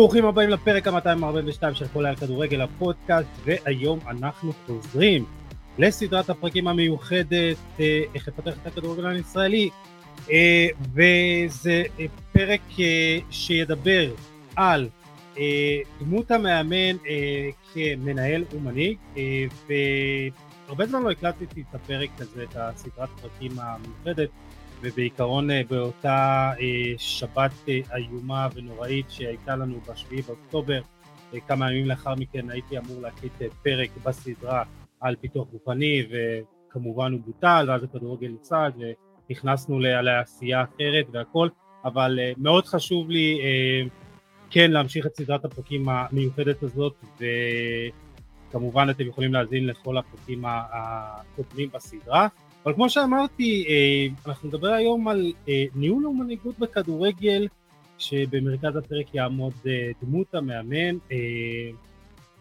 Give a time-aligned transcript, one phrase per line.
[0.00, 5.24] ברוכים הבאים לפרק ה-242 של חולה על כדורגל הפודקאסט והיום אנחנו חוזרים
[5.78, 9.70] לסדרת הפרקים המיוחדת אה, איך לפתח את הכדורגל הישראלי
[10.30, 12.60] אה, וזה אה, פרק
[13.30, 14.10] שידבר
[14.56, 14.88] על
[16.00, 16.96] דמות המאמן
[17.74, 18.98] כמנהל ומנהיג
[20.66, 24.28] והרבה זמן לא הקלטתי את הפרק הזה, את הסדרת הפרקים המיוחדת
[24.82, 30.80] ובעיקרון אה, באותה אה, שבת אה, איומה ונוראית שהייתה לנו בשביעי באוקטובר,
[31.46, 34.62] כמה ימים לאחר מכן הייתי אמור להקליט פרק בסדרה
[35.00, 38.70] על פיתוח גופני וכמובן הוא בוטל ואז הכדורגל נפסד
[39.30, 41.48] ונכנסנו לעשייה אחרת והכל
[41.84, 43.40] אבל מאוד חשוב לי
[44.50, 47.04] כן להמשיך את סדרת הפרקים המיוחדת הזאת
[48.50, 52.28] וכמובן אתם יכולים להאזין לכל הפרקים הקודמים בסדרה
[52.64, 57.48] אבל כמו שאמרתי, אה, אנחנו נדבר היום על אה, ניהול ומנהיגות בכדורגל,
[57.98, 60.96] שבמרכז הפרק יעמוד אה, דמות המאמן,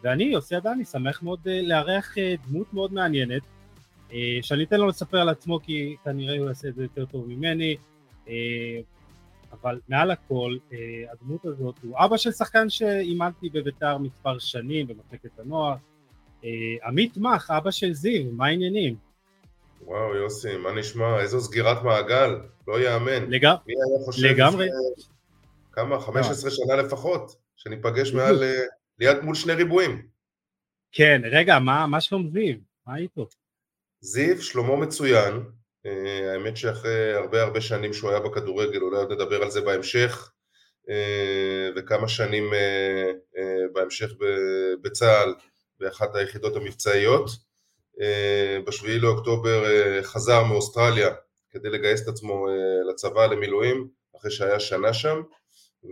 [0.04, 2.16] ואני, יוסי עדני, שמח מאוד לארח
[2.48, 3.42] דמות מאוד מעניינת,
[4.42, 7.76] שאני אתן לו לספר על עצמו כי כנראה הוא יעשה את זה יותר טוב ממני,
[9.52, 10.58] אבל מעל הכל,
[11.12, 15.76] הדמות הזאת הוא אבא של שחקן שאימנתי בביתר מספר שנים במחלקת הנוער,
[16.86, 19.09] עמית מח, אבא של זיו, מה העניינים?
[19.82, 21.20] וואו יוסי, מה נשמע?
[21.20, 23.30] איזו סגירת מעגל, לא יאמן.
[23.30, 23.46] לג...
[23.46, 24.68] מי היה חושב לגמרי.
[25.72, 26.00] כמה?
[26.00, 28.62] 15 שנה לפחות, שניפגש מעל, אה,
[29.00, 30.08] ליד מול שני ריבועים.
[30.92, 32.56] כן, רגע, מה, מה שלום זיו?
[32.88, 33.28] מה איתו?
[34.02, 35.44] זיו, שלמה מצוין.
[35.88, 35.90] Uh,
[36.34, 40.32] האמת שאחרי הרבה הרבה שנים שהוא היה בכדורגל, אולי עוד נדבר על זה בהמשך,
[41.76, 42.44] וכמה שנים
[43.74, 44.12] בהמשך
[44.82, 45.34] בצה"ל,
[45.80, 47.30] באחת היחידות המבצעיות.
[48.02, 51.10] אה, בשביעי לאוקטובר אה, חזר מאוסטרליה
[51.52, 52.54] כדי לגייס את עצמו אה,
[52.90, 53.88] לצבא למילואים
[54.18, 55.22] אחרי שהיה שנה שם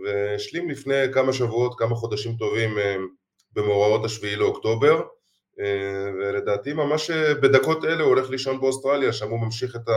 [0.04, 2.70] והשלים לפני כמה שבועות, כמה חודשים טובים
[3.52, 5.02] במאורעות השביעי לאוקטובר
[6.18, 9.88] ולדעתי ממש בדקות אלה הוא הולך לישון באוסטרליה, שם הוא ממשיך את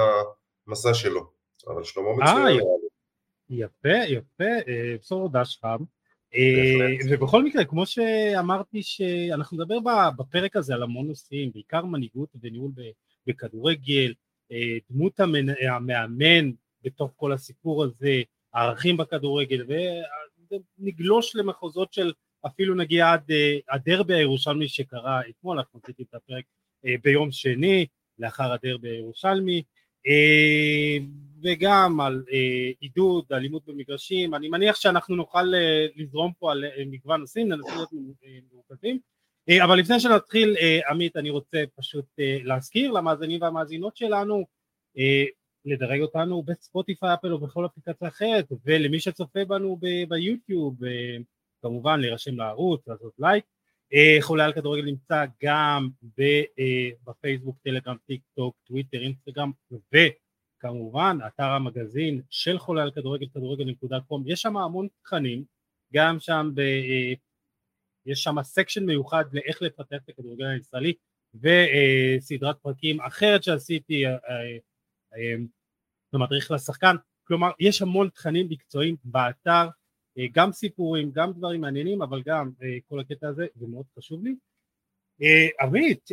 [0.68, 1.32] המסע שלו
[1.68, 2.60] אבל שלמה מצוין.
[3.50, 5.84] יפה, יפה, בשורות דש חם.
[6.36, 9.78] אה, ובכל מקרה, כמו שאמרתי שאנחנו נדבר
[10.18, 12.72] בפרק הזה על המון נושאים, בעיקר מנהיגות וניהול
[13.28, 14.14] בכדורגל,
[14.52, 15.20] אה, דמות
[15.70, 16.52] המאמן
[16.84, 18.22] בתוך כל הסיפור הזה,
[18.53, 19.66] הערכים בכדורגל,
[20.80, 22.14] ונגלוש למחוזות של
[22.46, 26.44] אפילו נגיע עד אה, הדרבי הירושלמי שקרה אתמול, אנחנו עשיתי את הפרק
[27.03, 27.86] ביום שני,
[28.20, 29.64] לאחר הדרבי הירושלמי,
[31.44, 37.19] וגם על אה, עידוד אלימות במגרשים, אני מניח שאנחנו נוכל אה, לזרום פה על מגוון
[37.19, 37.90] נושאים, ננסה להיות
[38.53, 39.00] מורכבים,
[39.63, 40.56] אבל לפני שנתחיל
[40.90, 44.46] עמית אני רוצה פשוט להזכיר למאזינים והמאזינות שלנו
[45.66, 49.79] לדרג אותנו בספוטיפיי אפל או בכל אפליקציה אחרת ולמי שצופה בנו
[50.09, 50.75] ביוטיוב
[51.62, 53.44] כמובן להירשם לערוץ, לעשות לייק.
[53.94, 59.52] אה, חולה על כדורגל נמצא גם אה, בפייסבוק, טלגרם, טיק טוק, טוויטר, אינסטגרם
[60.62, 65.44] וכמובן אתר המגזין של חולה על כדורגל, כדורגל.com, יש שם המון תכנים,
[65.94, 66.60] גם שם ב...
[66.60, 67.14] אה,
[68.06, 70.94] יש שם סקשן מיוחד לאיך לפתח את הכדורגל הישראלי
[71.36, 74.04] וסדרת פרקים אחרת שעשיתי
[76.14, 79.68] במדריך לשחקן, כלומר יש המון תכנים מקצועיים באתר
[80.18, 84.24] אה, גם סיפורים, גם דברים מעניינים, אבל גם אה, כל הקטע הזה, זה מאוד חשוב
[84.24, 84.36] לי.
[85.22, 86.09] אה, עמית,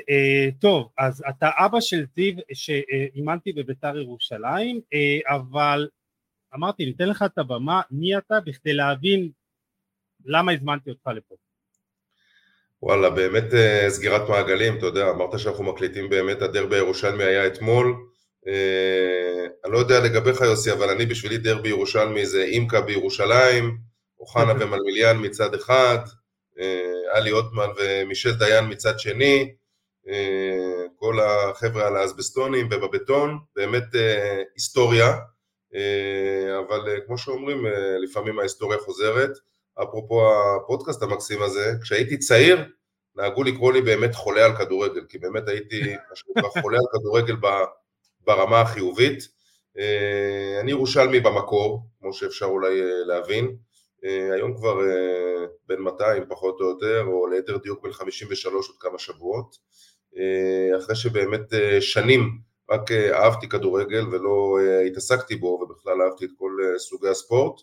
[0.61, 4.81] טוב, אז אתה אבא של זיו שאימנתי בביתר ירושלים,
[5.29, 5.89] אבל
[6.55, 9.31] אמרתי, ניתן לך את הבמה, מי אתה, בכדי להבין
[10.25, 11.35] למה הזמנתי אותך לפה.
[12.83, 13.45] וואלה, באמת
[13.89, 17.95] סגירת מעגלים, אתה יודע, אמרת שאנחנו מקליטים באמת, הדרבי הירושלמי היה אתמול.
[19.65, 23.79] אני לא יודע לגביך יוסי, אבל אני בשבילי דרבי ירושלמי זה אימקה בירושלים,
[24.21, 26.11] אוחנה ומלמיליאן מצד אחד, אה,
[27.13, 29.55] עלי עותמן ומישל דיין מצד שני,
[30.09, 35.19] אה, כל החבר'ה על האסבסטונים ובבטון, באמת אה, היסטוריה,
[36.59, 37.67] אבל כמו שאומרים,
[38.03, 39.31] לפעמים ההיסטוריה חוזרת.
[39.83, 42.65] אפרופו הפודקאסט המקסים הזה, כשהייתי צעיר,
[43.17, 45.97] נהגו לקרוא לי באמת חולה על כדורגל, כי באמת הייתי
[46.61, 47.37] חולה על כדורגל
[48.21, 49.29] ברמה החיובית.
[50.61, 53.53] אני ירושלמי במקור, כמו שאפשר אולי להבין, אה,
[54.03, 58.99] היום כבר אה, בין 200 פחות או יותר, או ליתר דיוק בין 53 עוד כמה
[58.99, 59.57] שבועות,
[60.17, 62.39] אה, אחרי שבאמת שנים
[62.71, 67.61] רק אהבתי כדורגל ולא התעסקתי בו ובכלל אהבתי את כל סוגי הספורט,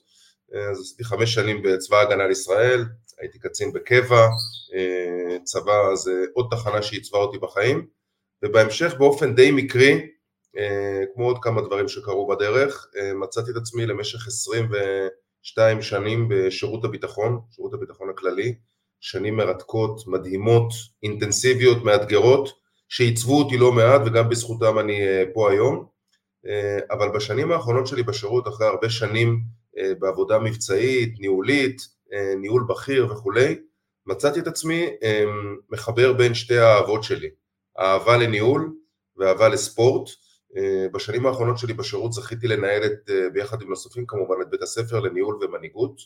[0.72, 2.86] אז עשיתי חמש שנים בצבא ההגנה לישראל,
[3.20, 4.28] הייתי קצין בקבע,
[5.44, 7.88] צבא זה עוד תחנה שעיצבה אותי בחיים,
[8.44, 10.08] ובהמשך באופן די מקרי,
[11.14, 14.76] כמו עוד כמה דברים שקרו בדרך, מצאתי את עצמי למשך 20 ו...
[15.46, 18.56] שתיים שנים בשירות הביטחון, שירות הביטחון הכללי,
[19.00, 20.72] שנים מרתקות, מדהימות,
[21.04, 22.50] אינטנסיביות, מאתגרות,
[22.90, 25.86] שעיצבו אותי לא מעט וגם בזכותם אני אה, פה היום.
[26.48, 29.40] אה, אבל בשנים האחרונות שלי בשירות, אחרי הרבה שנים
[29.78, 31.96] אה, בעבודה מבצעית, ניהולית,
[32.38, 33.56] ניהול בכיר וכולי,
[34.06, 34.88] מצאתי את עצמי
[35.70, 37.30] מחבר בין שתי האהבות שלי,
[37.80, 38.74] אהבה לניהול
[39.18, 40.10] ואהבה לספורט.
[40.94, 45.40] בשנים האחרונות שלי בשירות זכיתי לנהל את, ביחד עם נוספים כמובן, את בית הספר לניהול
[45.42, 46.02] ומנהיגות,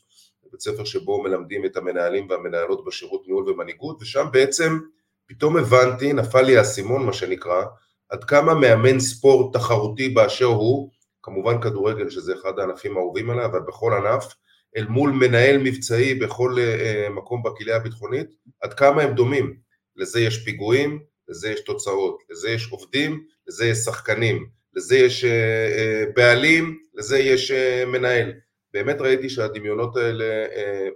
[0.51, 4.79] בית ספר שבו מלמדים את המנהלים והמנהלות בשירות ניהול ומנהיגות, ושם בעצם
[5.25, 7.63] פתאום הבנתי, נפל לי האסימון מה שנקרא,
[8.09, 10.89] עד כמה מאמן ספורט תחרותי באשר הוא,
[11.23, 14.35] כמובן כדורגל שזה אחד הענפים האהובים עליי, אבל בכל ענף,
[14.77, 18.27] אל מול מנהל מבצעי בכל uh, מקום בקהילה הביטחונית,
[18.61, 19.57] עד כמה הם דומים.
[19.95, 25.27] לזה יש פיגועים, לזה יש תוצאות, לזה יש עובדים, לזה יש שחקנים, לזה יש uh,
[25.27, 28.31] uh, בעלים, לזה יש uh, מנהל.
[28.73, 30.25] באמת ראיתי שהדמיונות האלה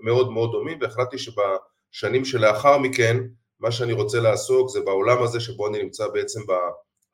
[0.01, 3.17] מאוד מאוד דומים והחלטתי שבשנים שלאחר מכן
[3.59, 6.39] מה שאני רוצה לעסוק זה בעולם הזה שבו אני נמצא בעצם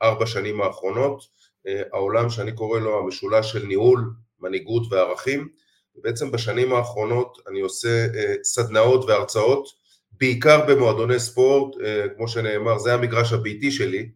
[0.02, 1.24] בארבע שנים האחרונות,
[1.68, 5.50] אה, העולם שאני קורא לו המשולש של ניהול, מנהיגות וערכים,
[5.96, 9.68] ובעצם בשנים האחרונות אני עושה אה, סדנאות והרצאות,
[10.12, 14.10] בעיקר במועדוני ספורט, אה, כמו שנאמר, זה המגרש הביתי שלי,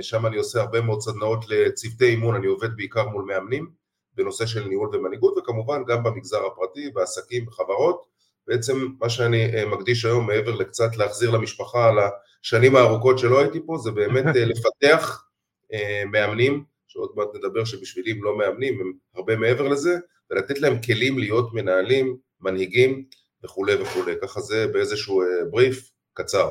[0.00, 3.70] שם אני עושה הרבה מאוד סדנאות לצוותי אימון, אני עובד בעיקר מול מאמנים
[4.14, 8.10] בנושא של ניהול ומנהיגות, וכמובן גם במגזר הפרטי, בעסקים, בחברות,
[8.46, 11.98] בעצם מה שאני אה, מקדיש היום מעבר לקצת להחזיר למשפחה על
[12.42, 15.24] השנים הארוכות שלא הייתי פה זה באמת אה, לפתח
[15.72, 19.98] אה, מאמנים שעוד מעט נדבר שבשבילי הם לא מאמנים הם הרבה מעבר לזה
[20.30, 23.04] ולתת להם כלים להיות מנהלים, מנהיגים
[23.44, 26.50] וכולי וכולי ככה זה באיזשהו בריף קצר.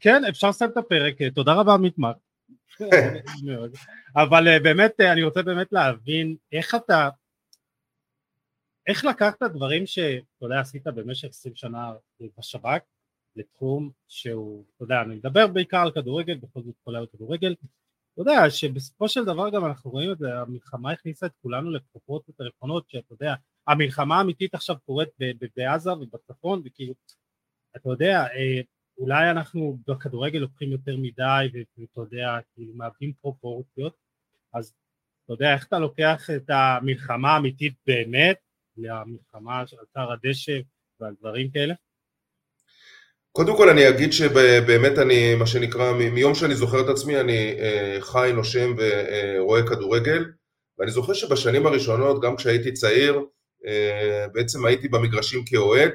[0.00, 2.12] כן אפשר לסיים את הפרק תודה רבה מתמר
[4.22, 7.08] אבל באמת אני רוצה באמת להבין איך אתה
[8.86, 11.92] איך לקחת דברים שאתה יודע עשית במשך 20 שנה
[12.38, 12.82] בשב"כ
[13.36, 17.54] לתחום שהוא, אתה יודע, אני מדבר בעיקר על כדורגל, בכל זאת היום כדורגל,
[18.12, 22.40] אתה יודע שבסופו של דבר גם אנחנו רואים את זה, המלחמה הכניסה את כולנו לפרופורציות
[22.40, 23.34] הנכונות, שאתה יודע,
[23.66, 25.08] המלחמה האמיתית עכשיו קורית
[25.56, 26.94] בעזה ובצפון, וכאילו,
[27.76, 28.60] אתה יודע, אה,
[28.98, 33.92] אולי אנחנו בכדורגל לוקחים יותר מדי, ואתה יודע, כאילו מאבדים פרופורציות,
[34.54, 34.72] אז
[35.24, 38.36] אתה יודע, איך אתה לוקח את המלחמה האמיתית באמת,
[38.76, 40.58] למלחמה של אתר הדשא
[41.00, 41.74] ועל דברים כאלה?
[43.32, 47.96] קודם כל אני אגיד שבאמת אני, מה שנקרא, מיום שאני זוכר את עצמי אני אה,
[48.00, 50.24] חי, נושם ורואה כדורגל
[50.78, 53.20] ואני זוכר שבשנים הראשונות, גם כשהייתי צעיר,
[53.66, 55.92] אה, בעצם הייתי במגרשים כאוהד,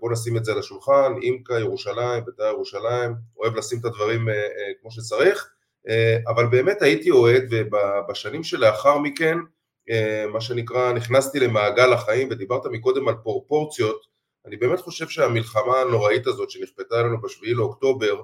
[0.00, 4.28] בואו נשים את זה על השולחן, אימקה, ירושלים, בית"ר ירושלים, אוהב לשים את הדברים
[4.80, 5.50] כמו שצריך,
[6.28, 9.38] אבל באמת הייתי אוהד ובשנים שלאחר מכן
[9.90, 14.06] אה, מה שנקרא, נכנסתי למעגל החיים ודיברת מקודם על פרופורציות,
[14.46, 18.22] אני באמת חושב שהמלחמה הנוראית הזאת שנכפתה עלינו בשביעי לאוקטובר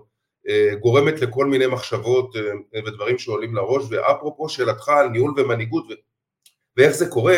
[0.48, 5.84] אה, גורמת לכל מיני מחשבות אה, ודברים שעולים לראש, ואפרופו שאלתך על ניהול ומנהיגות.
[6.76, 7.36] ואיך זה קורה,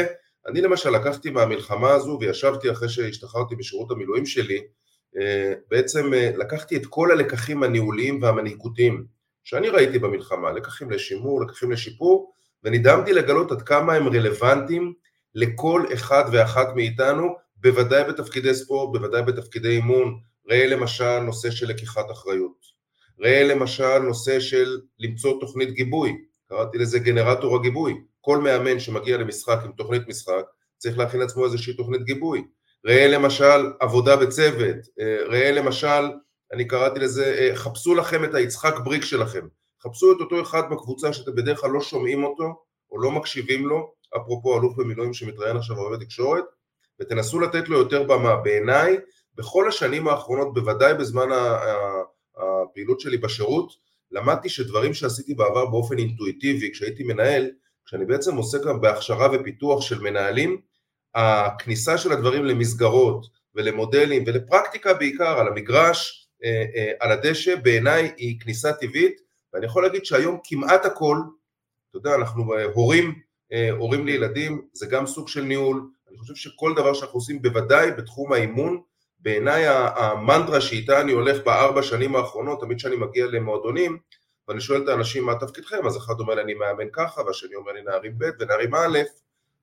[0.49, 4.61] אני למשל לקחתי מהמלחמה הזו וישבתי אחרי שהשתחררתי בשירות המילואים שלי,
[5.71, 9.07] בעצם לקחתי את כל הלקחים הניהוליים והמנהיגותיים
[9.45, 12.33] שאני ראיתי במלחמה, לקחים לשימור, לקחים לשיפור,
[12.65, 14.93] ונדהמתי לגלות עד כמה הם רלוונטיים
[15.35, 20.19] לכל אחד ואחת מאיתנו, בוודאי בתפקידי ספורט, בוודאי בתפקידי אימון.
[20.51, 22.67] ראה למשל נושא של לקיחת אחריות.
[23.21, 26.17] ראה למשל נושא של למצוא תוכנית גיבוי,
[26.49, 27.95] קראתי לזה גנרטור הגיבוי.
[28.27, 30.45] כל מאמן שמגיע למשחק עם תוכנית משחק
[30.77, 32.45] צריך להכין לעצמו איזושהי תוכנית גיבוי.
[32.87, 36.11] ראה למשל עבודה בצוות, אה, ראה למשל,
[36.53, 39.47] אני קראתי לזה, אה, חפשו לכם את היצחק בריק שלכם.
[39.83, 43.93] חפשו את אותו אחד בקבוצה שאתם בדרך כלל לא שומעים אותו או לא מקשיבים לו,
[44.17, 46.45] אפרופו אלוף במילואים שמתראיין עכשיו הרבה בתקשורת,
[47.01, 48.37] ותנסו לתת לו יותר במה.
[48.37, 48.97] בעיניי,
[49.35, 51.29] בכל השנים האחרונות, בוודאי בזמן
[52.37, 53.73] הפעילות שלי בשירות,
[54.11, 57.51] למדתי שדברים שעשיתי בעבר באופן אינטואיטיבי, כשהייתי מנהל,
[57.87, 60.61] כשאני בעצם עוסק גם בהכשרה ופיתוח של מנהלים,
[61.15, 68.41] הכניסה של הדברים למסגרות ולמודלים ולפרקטיקה בעיקר על המגרש, אה, אה, על הדשא, בעיניי היא
[68.41, 69.21] כניסה טבעית
[69.53, 71.17] ואני יכול להגיד שהיום כמעט הכל,
[71.91, 73.27] אתה יודע, אנחנו אה, הורים,
[73.79, 78.33] הורים לילדים, זה גם סוג של ניהול, אני חושב שכל דבר שאנחנו עושים, בוודאי בתחום
[78.33, 78.81] האימון,
[79.19, 83.99] בעיניי המנטרה שאיתה אני הולך בארבע שנים האחרונות, תמיד כשאני מגיע למועדונים,
[84.49, 87.73] ואני שואל את האנשים מה תפקידכם, אז אחד אומר לי אני מאמן ככה, והשני אומר
[87.73, 88.99] לי נערים ב' ונערים א',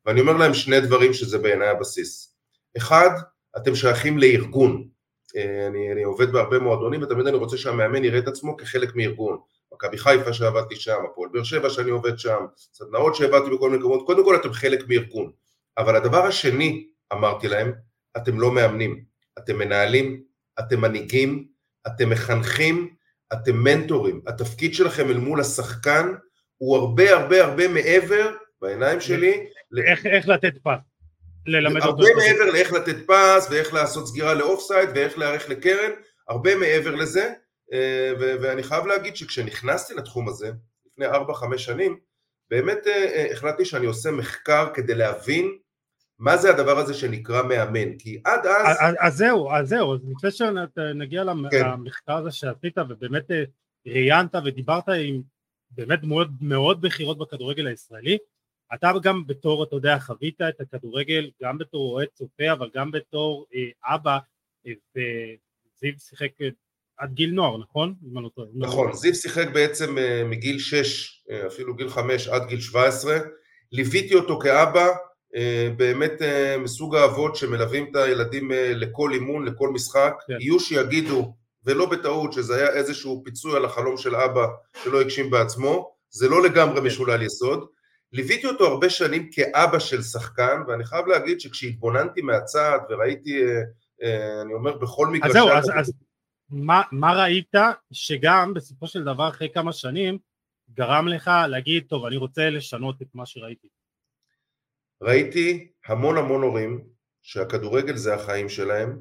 [0.06, 2.36] ואני אומר להם שני דברים שזה בעיניי הבסיס.
[2.78, 3.10] אחד,
[3.58, 4.88] אתם שייכים לארגון.
[5.36, 9.38] אה, אני, אני עובד בהרבה מועדונים ותמיד אני רוצה שהמאמן יראה את עצמו כחלק מארגון.
[9.74, 14.06] מכבי חיפה שעבדתי שם, הפועל באר שבע שאני עובד שם, סדנאות שהעבדתי בכל מיני מקומות,
[14.06, 15.32] קודם כל אתם חלק מארגון.
[15.78, 17.74] אבל הדבר השני, אמרתי להם,
[18.18, 19.04] אתם לא מאמנים,
[19.38, 20.24] אתם מנהלים,
[20.60, 21.48] אתם מנהיגים,
[21.88, 22.96] אתם מחנכים,
[23.34, 24.22] אתם מנטורים.
[24.28, 26.14] התפקיד שלכם אל מול השחקן
[26.58, 29.46] הוא הרבה הרבה הרבה מעבר, בעיניים שלי,
[29.86, 30.94] איך, איך לתת פס.
[31.46, 31.90] ללמד אותו.
[31.90, 35.92] הרבה מעבר לאיך לתת פס, ואיך לעשות סגירה לאוף סייד, ואיך להיערך לקרן,
[36.28, 37.34] הרבה מעבר לזה,
[37.74, 40.52] אה, ואני חייב להגיד שכשנכנסתי לתחום הזה,
[40.86, 41.98] לפני 4-5 שנים,
[42.50, 45.58] באמת אה, אה, החלטתי שאני עושה מחקר כדי להבין
[46.24, 48.78] מה זה הדבר הזה שנקרא מאמן, כי עד אז...
[49.00, 51.66] אז זהו, אז זהו, אז לפני שנגיע כן.
[51.66, 53.32] למחקר הזה שעשית ובאמת
[53.88, 55.22] ראיינת ודיברת עם
[55.72, 58.18] באמת דמויות מאוד בכירות בכדורגל הישראלי,
[58.74, 63.46] אתה גם בתור, אתה יודע, חווית את הכדורגל גם בתור אוהד צופה, אבל גם בתור
[63.56, 64.18] אה, אבא,
[64.68, 66.50] אה, וזיו שיחק אה,
[66.98, 67.96] עד גיל נוער, נכון?
[68.14, 68.22] לא
[68.56, 73.18] נכון, זיו שיחק בעצם אה, מגיל 6, אה, אפילו גיל 5 עד גיל 17,
[73.72, 74.96] ליוויתי אותו כאבא, אה,
[75.78, 80.38] באמת אה, מסוג האבות שמלווים את הילדים אה, לכל אימון, לכל משחק, כן.
[80.40, 81.36] יהיו שיגידו,
[81.66, 84.46] ולא בטעות, שזה היה איזשהו פיצוי על החלום של אבא
[84.84, 86.88] שלא הגשים בעצמו, זה לא לגמרי כן.
[86.88, 87.68] משולל יסוד,
[88.12, 93.62] ליוויתי אותו הרבה שנים כאבא של שחקן, ואני חייב להגיד שכשהתבוננתי מהצד וראיתי, אה,
[94.04, 95.28] אה, אני אומר בכל מגרשי...
[95.28, 95.94] אז זהו, אז, אז
[96.50, 97.56] מה, מה ראית
[97.92, 100.18] שגם בסופו של דבר אחרי כמה שנים
[100.74, 103.68] גרם לך להגיד, טוב, אני רוצה לשנות את מה שראיתי?
[105.04, 106.82] ראיתי המון המון הורים
[107.22, 109.00] שהכדורגל זה החיים שלהם,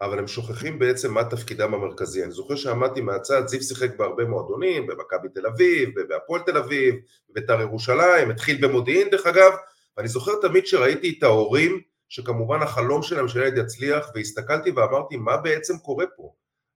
[0.00, 2.24] אבל הם שוכחים בעצם מה תפקידם המרכזי.
[2.24, 6.94] אני זוכר שעמדתי מהצד, זיו שיחק בהרבה מועדונים, במכבי תל אביב, בהפועל תל אביב,
[7.30, 9.52] בבית"ר ירושלים, התחיל במודיעין דרך אגב,
[9.96, 15.78] ואני זוכר תמיד שראיתי את ההורים, שכמובן החלום שלהם שהילד יצליח, והסתכלתי ואמרתי, מה בעצם
[15.78, 16.32] קורה פה?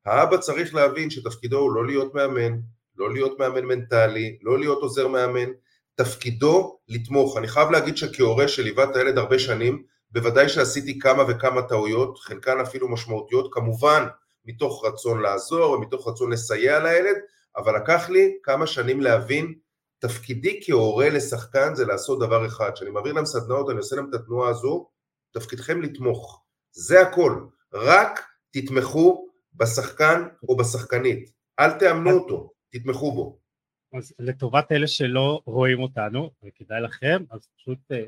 [0.06, 2.58] האבא צריך להבין שתפקידו הוא לא להיות מאמן,
[2.96, 5.48] לא להיות מאמן מנטלי, לא להיות עוזר מאמן,
[5.94, 7.36] תפקידו לתמוך.
[7.36, 12.60] אני חייב להגיד שכהורה שליווה את הילד הרבה שנים, בוודאי שעשיתי כמה וכמה טעויות, חלקן
[12.60, 14.06] אפילו משמעותיות, כמובן
[14.44, 17.16] מתוך רצון לעזור ומתוך רצון לסייע לילד,
[17.56, 19.54] אבל לקח לי כמה שנים להבין,
[19.98, 24.14] תפקידי כהורה לשחקן זה לעשות דבר אחד, כשאני מעביר להם סדנאות, אני עושה להם את
[24.14, 24.88] התנועה הזו,
[25.32, 28.20] תפקידכם לתמוך, זה הכל, רק
[28.52, 33.43] תתמכו בשחקן או בשחקנית, אל תאמנו אותו, תתמכו בו.
[33.94, 38.04] אז לטובת אלה שלא רואים אותנו, וכדאי לכם, אז פשוט אה,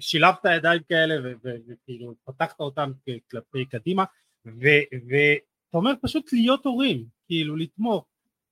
[0.00, 2.92] שילבת ידיים כאלה וכאילו פתחת אותם
[3.30, 4.04] כלפי קדימה
[4.44, 8.06] ואתה אומר פשוט להיות הורים, כאילו לתמוך,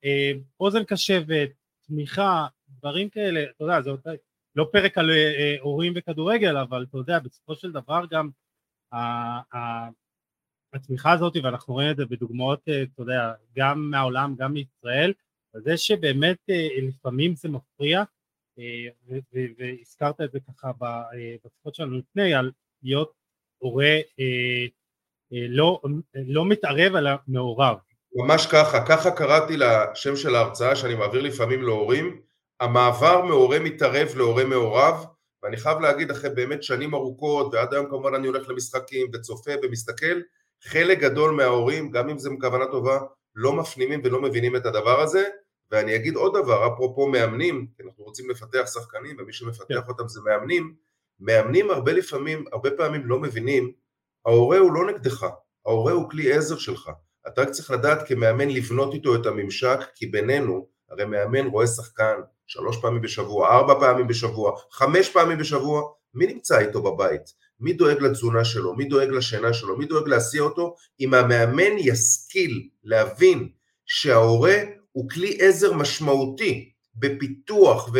[0.05, 1.51] אה, אוזן קשבת,
[1.87, 3.91] תמיכה, דברים כאלה, אתה יודע, זה
[4.57, 8.31] לא פרק על אה, הורים וכדורגל, אבל אתה יודע, בסופו של דבר גם
[10.73, 15.13] התמיכה הזאת, ואנחנו רואים את זה בדוגמאות, אה, אתה יודע, גם מהעולם, גם מישראל,
[15.55, 16.39] זה שבאמת
[16.83, 18.03] לפעמים זה מפריע,
[19.59, 20.71] והזכרת את זה ככה
[21.45, 22.51] בשיחות שלנו לפני, על
[22.83, 23.13] להיות
[23.59, 24.67] הורה אה,
[25.33, 25.81] אה, לא,
[26.15, 27.77] לא מתערב אלא מעורב.
[28.15, 32.21] ממש ככה, ככה קראתי לשם של ההרצאה שאני מעביר לפעמים להורים,
[32.61, 35.05] המעבר מהורה מתערב להורה מעורב,
[35.43, 40.21] ואני חייב להגיד אחרי באמת שנים ארוכות, ועד היום כמובן אני הולך למשחקים וצופה ומסתכל,
[40.63, 42.99] חלק גדול מההורים, גם אם זה מכוונה טובה,
[43.35, 45.29] לא מפנימים ולא מבינים את הדבר הזה,
[45.71, 49.83] ואני אגיד עוד דבר, אפרופו מאמנים, כי אנחנו רוצים לפתח שחקנים ומי שמפתח yeah.
[49.83, 49.89] כן.
[49.89, 50.75] אותם זה מאמנים,
[51.21, 53.73] מאמנים הרבה לפעמים, הרבה פעמים לא מבינים,
[54.27, 55.27] ההורה הוא לא נגדך,
[55.67, 56.91] ההורה הוא כלי עזר שלך,
[57.29, 62.15] אתה רק צריך לדעת כמאמן לבנות איתו את הממשק, כי בינינו, הרי מאמן רואה שחקן
[62.47, 65.83] שלוש פעמים בשבוע, ארבע פעמים בשבוע, חמש פעמים בשבוע,
[66.15, 67.23] מי נמצא איתו בבית?
[67.61, 68.75] מי דואג לתזונה שלו?
[68.75, 69.77] מי דואג לשינה שלו?
[69.79, 70.75] מי דואג להסיע אותו?
[71.01, 73.49] אם המאמן ישכיל להבין
[73.87, 74.57] שההורה
[74.93, 77.91] הוא כלי עזר משמעותי בפיתוח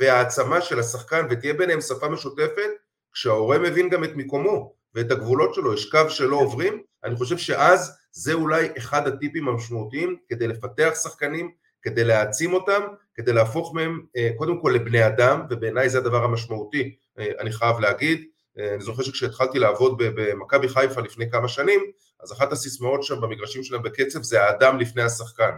[0.00, 2.70] והעצמה של השחקן ותהיה ביניהם שפה משותפת,
[3.12, 7.96] כשההורה מבין גם את מקומו ואת הגבולות שלו, יש קו שלא עוברים, אני חושב שאז
[8.12, 11.50] זה אולי אחד הטיפים המשמעותיים כדי לפתח שחקנים,
[11.82, 12.82] כדי להעצים אותם,
[13.14, 17.78] כדי להפוך מהם אה, קודם כל לבני אדם, ובעיניי זה הדבר המשמעותי, אה, אני חייב
[17.80, 18.24] להגיד.
[18.58, 21.80] אה, אני זוכר שכשהתחלתי לעבוד במכבי חיפה לפני כמה שנים,
[22.22, 25.50] אז אחת הסיסמאות שם במגרשים שלהם בקצב זה האדם לפני השחקן.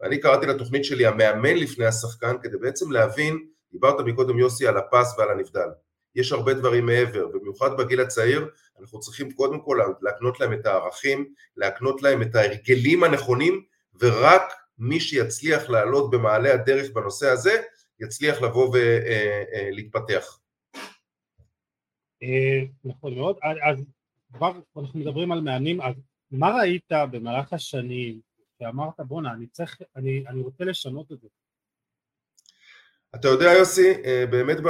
[0.00, 5.14] ואני קראתי לתוכנית שלי המאמן לפני השחקן כדי בעצם להבין, דיברת מקודם יוסי על הפס
[5.18, 5.68] ועל הנבדל,
[6.14, 8.48] יש הרבה דברים מעבר, במיוחד בגיל הצעיר
[8.80, 13.64] אנחנו צריכים קודם כל להקנות להם את הערכים, להקנות להם את ההרגלים הנכונים
[14.00, 14.42] ורק
[14.78, 17.62] מי שיצליח לעלות במעלה הדרך בנושא הזה
[18.00, 20.38] יצליח לבוא ולהתפתח.
[22.22, 23.78] אה, אה, נכון מאוד, אז
[24.32, 25.94] כבר אנחנו מדברים על מאמנים, אז
[26.30, 28.20] מה ראית במהלך השנים
[28.64, 31.28] שאמרת בואנה אני צריך, אני, אני רוצה לשנות את זה?
[33.14, 34.60] אתה יודע יוסי, אה, באמת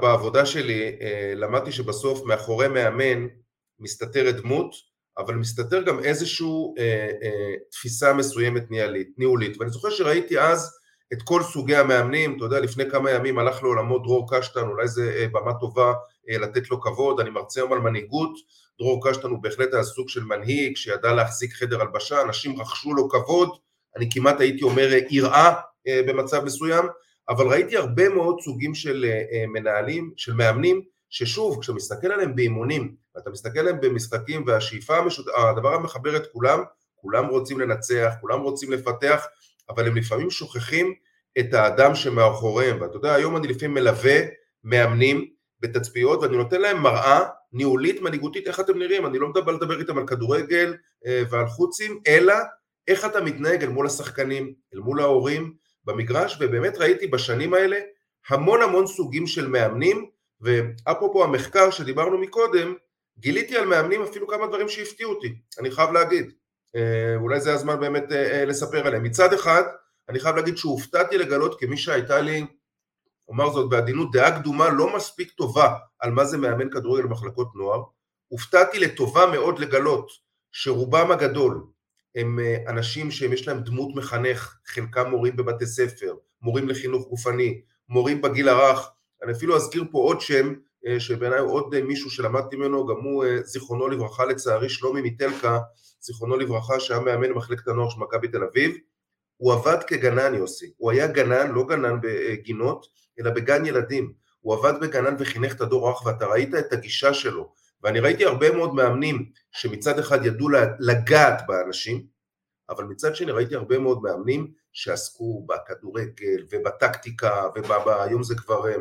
[0.00, 0.98] בעבודה שלי
[1.36, 3.26] למדתי שבסוף מאחורי מאמן
[3.78, 4.74] מסתתרת דמות,
[5.18, 6.46] אבל מסתתר גם איזושהי
[6.78, 9.56] אה, אה, תפיסה מסוימת ניהולית, ניהולית.
[9.60, 10.78] ואני זוכר שראיתי אז
[11.12, 15.02] את כל סוגי המאמנים, אתה יודע, לפני כמה ימים הלך לעולמו דרור קשטן, אולי זו
[15.02, 15.92] אה, במה טובה
[16.30, 18.34] אה, לתת לו כבוד, אני מרצה היום על מנהיגות,
[18.78, 23.08] דרור קשטן הוא בהחלט היה סוג של מנהיג שידע להחזיק חדר הלבשה, אנשים רכשו לו
[23.08, 23.48] כבוד,
[23.96, 25.52] אני כמעט הייתי אומר אה, יראה
[25.88, 26.84] אה, במצב מסוים,
[27.28, 32.94] אבל ראיתי הרבה מאוד סוגים של אה, מנהלים, של מאמנים, ששוב, כשאתה מסתכל עליהם באימונים,
[33.14, 35.26] ואתה מסתכל עליהם במשחקים, והשאיפה, המשות...
[35.36, 36.62] הדבר המחבר את כולם,
[36.94, 39.26] כולם רוצים לנצח, כולם רוצים לפתח,
[39.68, 40.94] אבל הם לפעמים שוכחים
[41.38, 44.20] את האדם שמאחוריהם, ואתה יודע, היום אני לפעמים מלווה
[44.64, 45.30] מאמנים
[45.64, 47.20] בתצפיות, ואני נותן להם מראה
[47.52, 50.74] ניהולית, מנהיגותית, איך אתם נראים, אני לא מדבר לדבר איתם על כדורגל
[51.06, 52.34] אה, ועל חוצים, אלא
[52.88, 55.54] איך אתה מתנהג אל מול השחקנים, אל מול ההורים
[55.84, 57.76] במגרש, ובאמת ראיתי בשנים האלה
[58.28, 60.06] המון המון סוגים של מאמנים,
[60.40, 62.74] ואפרופו המחקר שדיברנו מקודם,
[63.18, 66.32] גיליתי על מאמנים אפילו כמה דברים שהפתיעו אותי, אני חייב להגיד.
[66.76, 69.02] אה, אולי זה הזמן באמת אה, לספר עליהם.
[69.02, 69.62] מצד אחד,
[70.08, 72.46] אני חייב להגיד שהופתעתי לגלות כמי שהייתה לי,
[73.28, 77.82] אומר זאת בעדינות, דעה קדומה לא מספיק טובה על מה זה מאמן כדורגל במחלקות נוער,
[78.28, 80.10] הופתעתי לטובה מאוד לגלות
[80.52, 81.66] שרובם הגדול
[82.14, 82.38] הם
[82.68, 88.90] אנשים שיש להם דמות מחנך, חלקם מורים בבתי ספר, מורים לחינוך גופני, מורים בגיל הרך,
[89.22, 90.54] אני אפילו אזכיר פה עוד שם
[90.98, 95.58] שבעיניי הוא עוד מישהו שלמדתי ממנו, גם הוא זיכרונו לברכה לצערי, שלומי מיטלקה,
[96.00, 98.76] זיכרונו לברכה, שהיה מאמן במחלקת הנוער של מכבי תל אביב,
[99.36, 102.86] הוא עבד כגנן יוסי, הוא היה גנן, לא גנן בגינות,
[103.20, 107.52] אלא בגן ילדים, הוא עבד בגנן וחינך את הדור האח ואתה ראית את הגישה שלו,
[107.82, 110.48] ואני ראיתי הרבה מאוד מאמנים שמצד אחד ידעו
[110.80, 112.06] לגעת באנשים,
[112.68, 117.48] אבל מצד שני ראיתי הרבה מאוד מאמנים שעסקו בכדורגל ובטקטיקה
[117.86, 118.74] והיום זה כבר אה,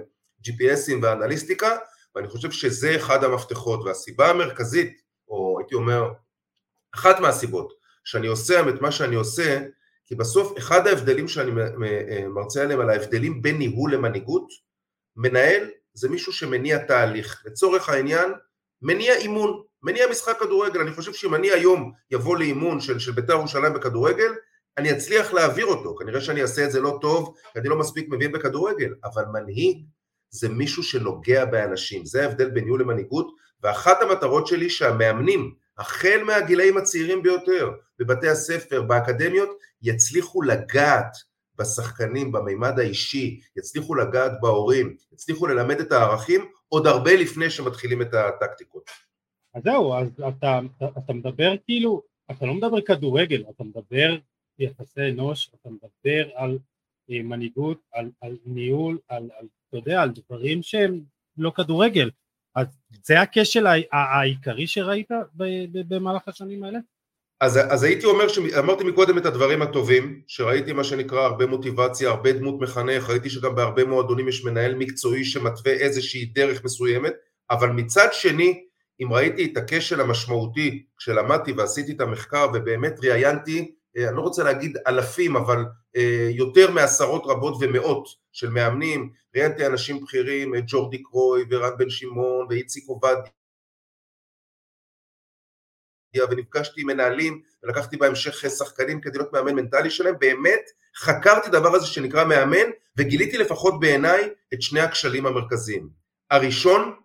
[0.47, 1.77] GPSים ואנליסטיקה
[2.15, 3.79] ואני חושב שזה אחד המפתחות.
[3.85, 6.11] והסיבה המרכזית או הייתי אומר
[6.95, 9.61] אחת מהסיבות שאני עושה את מה שאני עושה,
[10.05, 11.51] כי בסוף אחד ההבדלים שאני
[12.27, 14.47] מרצה עליהם, על ההבדלים בין ניהול למנהיגות,
[15.15, 17.43] מנהל זה מישהו שמניע תהליך.
[17.45, 18.31] לצורך העניין,
[18.81, 20.81] מניע אימון, מניע משחק כדורגל.
[20.81, 24.31] אני חושב שאם אני היום יבוא לאימון של, של בית"ר ירושלים בכדורגל,
[24.77, 25.95] אני אצליח להעביר אותו.
[25.95, 29.85] כנראה שאני אעשה את זה לא טוב, כי אני לא מספיק מבין בכדורגל, אבל מנהיג
[30.29, 32.05] זה מישהו שנוגע באנשים.
[32.05, 33.27] זה ההבדל בין ניהול למנהיגות,
[33.63, 39.49] ואחת המטרות שלי שהמאמנים החל מהגילאים הצעירים ביותר, בבתי הספר, באקדמיות,
[39.81, 41.17] יצליחו לגעת
[41.55, 48.13] בשחקנים, במימד האישי, יצליחו לגעת בהורים, יצליחו ללמד את הערכים עוד הרבה לפני שמתחילים את
[48.13, 48.89] הטקטיקות.
[49.53, 50.59] אז זהו, אז אתה,
[50.97, 54.17] אתה מדבר כאילו, אתה לא מדבר כדורגל, אתה מדבר
[54.59, 56.59] יחסי אנוש, אתה מדבר על
[57.09, 61.03] אה, מנהיגות, על, על ניהול, על, על, אתה יודע, על דברים שהם
[61.37, 62.09] לא כדורגל.
[62.55, 62.67] אז
[63.03, 65.07] זה הכשל העיקרי שראית
[65.89, 66.79] במהלך השנים האלה?
[67.41, 68.25] אז, אז הייתי אומר,
[68.59, 73.55] אמרתי מקודם את הדברים הטובים, שראיתי מה שנקרא הרבה מוטיבציה, הרבה דמות מחנך, ראיתי שגם
[73.55, 77.13] בהרבה מועדונים יש מנהל מקצועי שמתווה איזושהי דרך מסוימת,
[77.49, 78.63] אבל מצד שני,
[79.01, 84.77] אם ראיתי את הכשל המשמעותי כשלמדתי ועשיתי את המחקר ובאמת ראיינתי אני לא רוצה להגיד
[84.87, 91.45] אלפים, אבל אה, יותר מעשרות רבות ומאות של מאמנים, ראיינתי אנשים בכירים, את ג'ורדי קרוי
[91.49, 93.23] ורן בן שמעון ואיציק עובדיה
[96.29, 101.87] ונפגשתי עם מנהלים ולקחתי בהמשך שחקנים כדי להיות מאמן מנטלי שלהם, באמת חקרתי דבר הזה
[101.87, 105.89] שנקרא מאמן וגיליתי לפחות בעיניי את שני הכשלים המרכזיים.
[106.31, 106.95] הראשון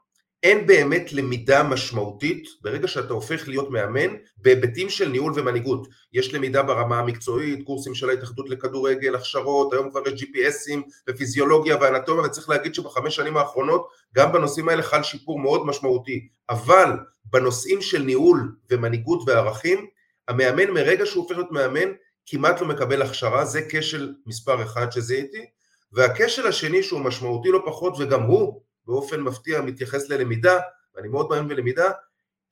[0.42, 5.88] אין באמת למידה משמעותית ברגע שאתה הופך להיות מאמן בהיבטים של ניהול ומנהיגות.
[6.12, 12.24] יש למידה ברמה המקצועית, קורסים של ההתאחדות לכדורגל, הכשרות, היום כבר יש GPSים ופיזיולוגיה ואנטומיה
[12.24, 16.28] וצריך להגיד שבחמש שנים האחרונות גם בנושאים האלה חל שיפור מאוד משמעותי.
[16.50, 16.90] אבל
[17.24, 19.86] בנושאים של ניהול ומנהיגות וערכים,
[20.28, 21.88] המאמן מרגע שהוא הופך להיות מאמן
[22.26, 25.44] כמעט לא מקבל הכשרה, זה כשל מספר אחד שזיהיתי.
[25.92, 30.58] והכשל השני שהוא משמעותי לא פחות וגם הוא באופן מפתיע מתייחס ללמידה,
[30.94, 31.90] ואני מאוד מאמין בלמידה,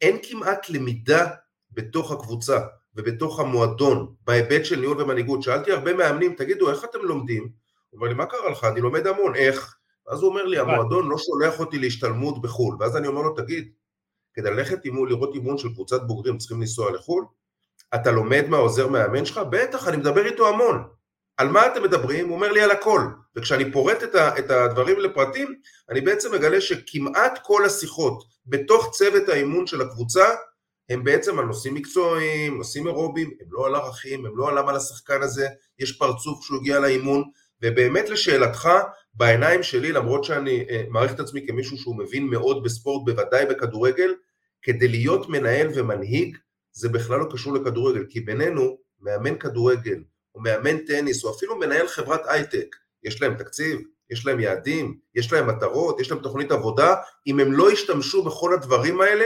[0.00, 1.26] אין כמעט למידה
[1.70, 2.60] בתוך הקבוצה
[2.94, 5.42] ובתוך המועדון, בהיבט של ניהול ומנהיגות.
[5.42, 7.42] שאלתי הרבה מאמנים, תגידו, איך אתם לומדים?
[7.42, 8.64] הוא אומר לי, מה קרה לך?
[8.64, 9.76] אני לומד המון, איך?
[10.06, 12.76] ואז הוא אומר לי, המועדון לא שולח אותי להשתלמות בחו"ל.
[12.80, 13.72] ואז אני אומר לו, תגיד,
[14.34, 17.24] כדי ללכת אימון, לראות אימון של קבוצת בוגרים, צריכים לנסוע לחו"ל?
[17.94, 19.40] אתה לומד מהעוזר מאמן שלך?
[19.50, 20.88] בטח, אני מדבר איתו המון.
[21.36, 22.28] על מה אתם מדברים?
[22.28, 23.00] הוא אומר לי על הכל.
[23.36, 25.54] וכשאני פורט את, ה, את הדברים לפרטים,
[25.90, 30.24] אני בעצם מגלה שכמעט כל השיחות בתוך צוות האימון של הקבוצה,
[30.88, 34.72] הם בעצם על נושאים מקצועיים, נושאים אירובים, הם לא על ערכים, הם לא על למה
[34.72, 37.24] לשחקן הזה יש פרצוף כשהוא הגיע לאימון,
[37.62, 38.68] ובאמת לשאלתך,
[39.14, 44.14] בעיניים שלי, למרות שאני אה, מעריך את עצמי כמישהו שהוא מבין מאוד בספורט, בוודאי בכדורגל,
[44.62, 46.36] כדי להיות מנהל ומנהיג,
[46.72, 50.02] זה בכלל לא קשור לכדורגל, כי בינינו, מאמן כדורגל,
[50.36, 55.32] או מאמן טניס, או אפילו מנהל חברת הייטק, יש להם תקציב, יש להם יעדים, יש
[55.32, 56.94] להם מטרות, יש להם תוכנית עבודה,
[57.26, 59.24] אם הם לא ישתמשו בכל הדברים האלה,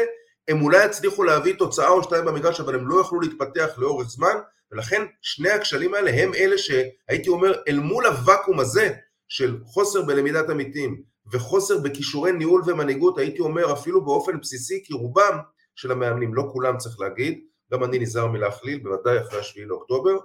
[0.49, 4.35] הם אולי יצליחו להביא תוצאה או שתיים במגרש, אבל הם לא יוכלו להתפתח לאורך זמן,
[4.73, 8.94] ולכן שני הכשלים האלה הם אלה שהייתי אומר, אל מול הוואקום הזה
[9.29, 15.38] של חוסר בלמידת עמיתים וחוסר בכישורי ניהול ומנהיגות, הייתי אומר אפילו באופן בסיסי, כי רובם
[15.75, 17.40] של המאמנים, לא כולם צריך להגיד,
[17.73, 20.16] גם אני נזהר מלהכליל, בוודאי אחרי השביעי לאוקטובר,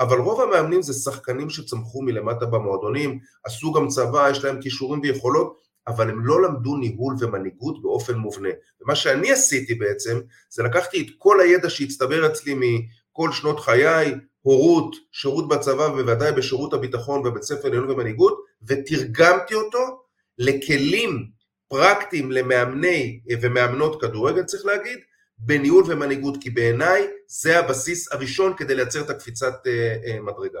[0.00, 5.64] אבל רוב המאמנים זה שחקנים שצמחו מלמטה במועדונים, עשו גם צבא, יש להם כישורים ויכולות,
[5.86, 8.48] אבל הם לא למדו ניהול ומנהיגות באופן מובנה.
[8.80, 14.96] ומה שאני עשיתי בעצם, זה לקחתי את כל הידע שהצטבר אצלי מכל שנות חיי, הורות,
[15.12, 20.02] שירות בצבא ובוודאי בשירות הביטחון ובית ספר לניהול ומנהיגות, ותרגמתי אותו
[20.38, 21.26] לכלים
[21.68, 24.98] פרקטיים למאמני ומאמנות כדורגל צריך להגיד,
[25.38, 30.60] בניהול ומנהיגות, כי בעיניי זה הבסיס הראשון כדי לייצר את הקפיצת אה, אה, מדרגה.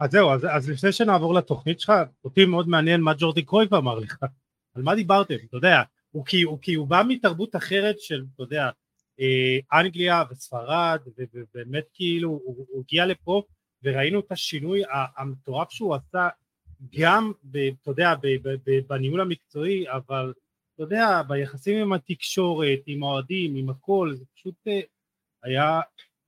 [0.00, 1.92] אז זהו, אז, אז לפני שנעבור לתוכנית שלך,
[2.24, 4.16] אותי מאוד מעניין מה ג'ורדי קרויף אמר לך,
[4.74, 8.42] על מה דיברתם, אתה יודע, הוא כי הוא, כי הוא בא מתרבות אחרת של, אתה
[8.42, 8.70] יודע,
[9.20, 11.00] אה, אנגליה וספרד,
[11.34, 13.42] ובאמת כאילו הוא, הוא הגיע לפה
[13.84, 14.82] וראינו את השינוי
[15.16, 16.28] המטורף שהוא עשה
[16.98, 17.32] גם,
[17.82, 18.14] אתה יודע,
[18.88, 20.32] בניהול המקצועי, אבל
[20.80, 24.80] אתה יודע, ביחסים עם התקשורת, עם האוהדים, עם הכל, זה פשוט אה,
[25.44, 25.80] היה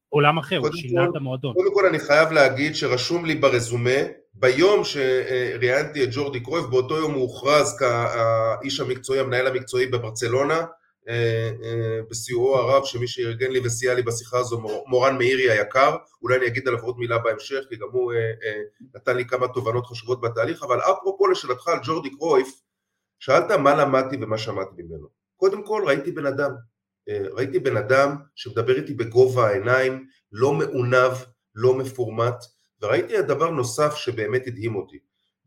[0.09, 1.55] עולם אחר, הוא שינה את המועדון.
[1.55, 4.01] קודם כל אני חייב להגיד שרשום לי ברזומה,
[4.35, 10.65] ביום שראיינתי את ג'ורדי קרויף, באותו יום הוא הוכרז כאיש המקצועי, המנהל המקצועי בברצלונה,
[11.09, 16.37] אה, אה, בסיועו הרב שמי שארגן לי וסייע לי בשיחה הזו מורן מאירי היקר, אולי
[16.37, 18.12] אני אגיד עליו עוד מילה בהמשך כי גם הוא
[18.95, 22.62] נתן לי כמה תובנות חשובות בתהליך, אבל אפרופו לשאלתך על ג'ורדי קרויף,
[23.25, 25.09] שאלת מה למדתי ומה שמעתי ממנו.
[25.37, 26.51] קודם כל ראיתי בן אדם,
[27.09, 31.13] אה, ראיתי בן אדם שמדבר איתי בגובה העיניים, לא מעונב,
[31.55, 32.45] לא מפורמט,
[32.81, 34.99] וראיתי דבר נוסף שבאמת הדהים אותי.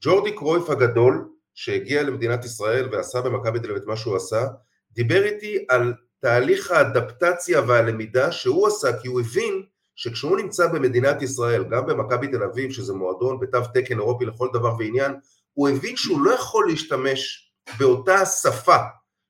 [0.01, 4.47] ג'ורדי קרויף הגדול, שהגיע למדינת ישראל ועשה במכבי תל אביב את מה שהוא עשה,
[4.91, 9.63] דיבר איתי על תהליך האדפטציה והלמידה שהוא עשה, כי הוא הבין
[9.95, 14.75] שכשהוא נמצא במדינת ישראל, גם במכבי תל אביב, שזה מועדון בתו תקן אירופי לכל דבר
[14.79, 15.11] ועניין,
[15.53, 17.45] הוא הבין שהוא לא יכול להשתמש
[17.79, 18.77] באותה השפה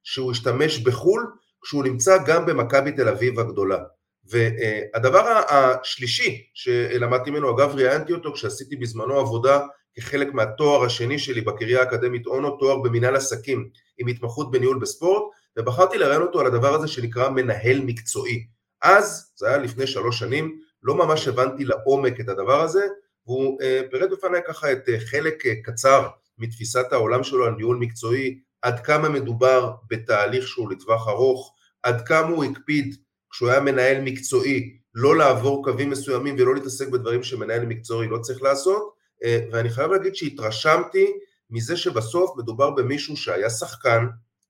[0.03, 3.77] שהוא השתמש בחו"ל, כשהוא נמצא גם במכבי תל אביב הגדולה.
[4.23, 9.59] והדבר השלישי שלמדתי ממנו, אגב ראיינתי אותו כשעשיתי בזמנו עבודה
[9.95, 15.23] כחלק מהתואר השני שלי בקריה האקדמית אונו, תואר במנהל עסקים עם התמחות בניהול בספורט,
[15.57, 18.47] ובחרתי לראיין אותו על הדבר הזה שנקרא מנהל מקצועי.
[18.81, 22.87] אז, זה היה לפני שלוש שנים, לא ממש הבנתי לעומק את הדבר הזה,
[23.25, 23.59] והוא
[23.91, 29.71] פירט בפניי ככה את חלק קצר מתפיסת העולם שלו על ניהול מקצועי, עד כמה מדובר
[29.89, 32.95] בתהליך שהוא לטווח ארוך, עד כמה הוא הקפיד
[33.29, 38.41] כשהוא היה מנהל מקצועי לא לעבור קווים מסוימים ולא להתעסק בדברים שמנהל מקצועי לא צריך
[38.41, 38.93] לעשות,
[39.23, 41.11] אה, ואני חייב להגיד שהתרשמתי
[41.49, 44.05] מזה שבסוף מדובר במישהו שהיה שחקן,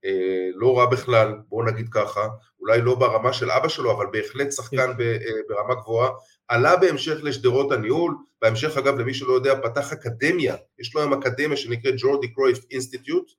[0.06, 2.28] אה, לא רע בכלל, בואו נגיד ככה,
[2.60, 5.02] אולי לא ברמה של אבא שלו, אבל בהחלט שחקן כן.
[5.02, 5.16] אה,
[5.50, 6.10] ברמה גבוהה,
[6.48, 11.58] עלה בהמשך לשדרות הניהול, בהמשך אגב למי שלא יודע פתח אקדמיה, יש לו היום אקדמיה
[11.58, 13.32] שנקראת ג'ורדי קרויף אינסטיטוט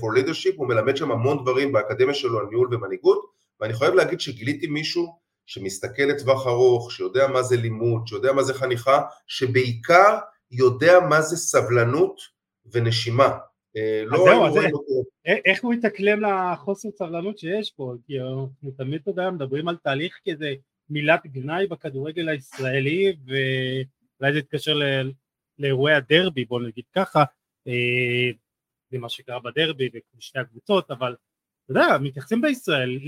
[0.00, 3.26] for leadership, הוא מלמד שם המון דברים באקדמיה שלו על ניהול ומנהיגות,
[3.60, 8.54] ואני חייב להגיד שגיליתי מישהו שמסתכל לטווח ארוך, שיודע מה זה לימוד, שיודע מה זה
[8.54, 10.18] חניכה, שבעיקר
[10.50, 12.20] יודע מה זה סבלנות
[12.72, 13.38] ונשימה.
[13.76, 14.54] אה, לא זהו, אז
[15.44, 17.94] איך הוא יתאקלם לחוסר סבלנות שיש פה?
[18.06, 20.54] כי אנחנו תמיד, אתה יודע, מדברים על תהליך כזה
[20.90, 24.78] מילת גנאי בכדורגל הישראלי ואולי זה יתקשר
[25.58, 27.24] לאירועי הדרבי בוא נגיד ככה.
[27.68, 28.30] אה,
[28.92, 31.16] למה שקרה בדרבי ובשתי הקבוצות אבל
[31.64, 32.98] אתה יודע מתייחסים בישראל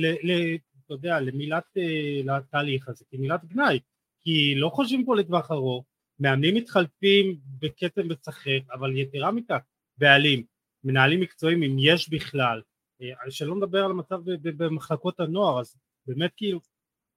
[0.86, 3.80] אתה יודע למילת אה, לתהליך הזה כמילת גנאי
[4.20, 5.84] כי לא חושבים פה לטווח ארוך
[6.18, 9.58] מאמנים מתחלפים בקצב וצחק אבל יתרה מכך
[9.98, 10.44] בעלים
[10.84, 12.62] מנהלים מקצועיים אם יש בכלל.
[13.02, 16.60] אה, שלא נדבר על המצב במחלקות הנוער אז באמת כאילו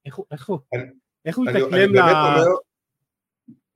[0.05, 0.59] איך הוא, איך הוא,
[1.25, 1.99] איך הוא יתאקלם ל...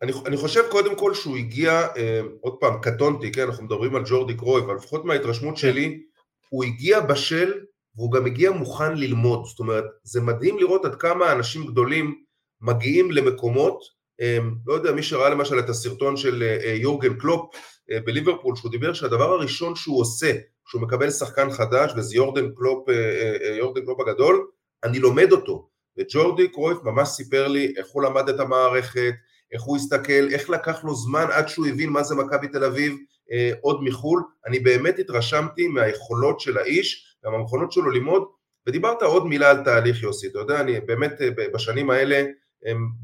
[0.02, 4.04] אני, אני חושב קודם כל שהוא הגיע, אה, עוד פעם, קטונתי, כן, אנחנו מדברים על
[4.06, 5.62] ג'ורדי קרויף, אבל לפחות מההתרשמות כן.
[5.62, 6.04] שלי,
[6.50, 7.54] הוא הגיע בשל
[7.96, 12.24] והוא גם הגיע מוכן ללמוד, זאת אומרת, זה מדהים לראות עד כמה אנשים גדולים
[12.62, 13.80] מגיעים למקומות,
[14.22, 17.56] אה, לא יודע, מי שראה למשל את הסרטון של אה, אה יורגן קלופ
[17.92, 20.32] אה, בליברפול, שהוא דיבר שהדבר הראשון שהוא עושה,
[20.66, 22.96] כשהוא מקבל שחקן חדש, וזה יורגן קלופ, אה,
[23.42, 24.48] אה, יורדן קלופ הגדול,
[24.84, 29.14] אני לומד אותו, וג'ורדי קרויף ממש סיפר לי איך הוא למד את המערכת,
[29.54, 32.98] איך הוא הסתכל, איך לקח לו זמן עד שהוא הבין מה זה מכבי תל אביב,
[33.32, 38.24] אה, עוד מחו"ל, אני באמת התרשמתי מהיכולות של האיש, גם המכונות שלו ללמוד,
[38.68, 42.24] ודיברת עוד מילה על תהליך יוסי, אתה יודע, אני באמת אה, בשנים האלה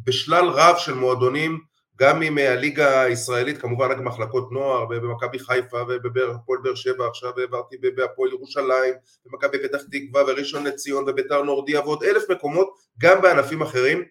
[0.05, 1.59] בשלל רב של מועדונים,
[1.99, 7.77] גם עם הליגה הישראלית, כמובן רק מחלקות נוער, במכבי חיפה ובהפועל באר שבע, עכשיו העברתי
[7.95, 8.93] בהפועל ירושלים,
[9.25, 14.03] במכבי פתח תקווה וראשון לציון וביתר נורדיה ועוד אלף מקומות, גם בענפים אחרים,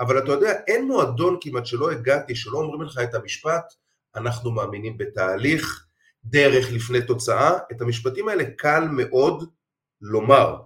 [0.00, 3.64] אבל אתה יודע, אין מועדון כמעט שלא הגעתי, שלא אומרים לך את המשפט,
[4.16, 5.86] אנחנו מאמינים בתהליך,
[6.24, 9.50] דרך לפני תוצאה, את המשפטים האלה קל מאוד
[10.00, 10.56] לומר,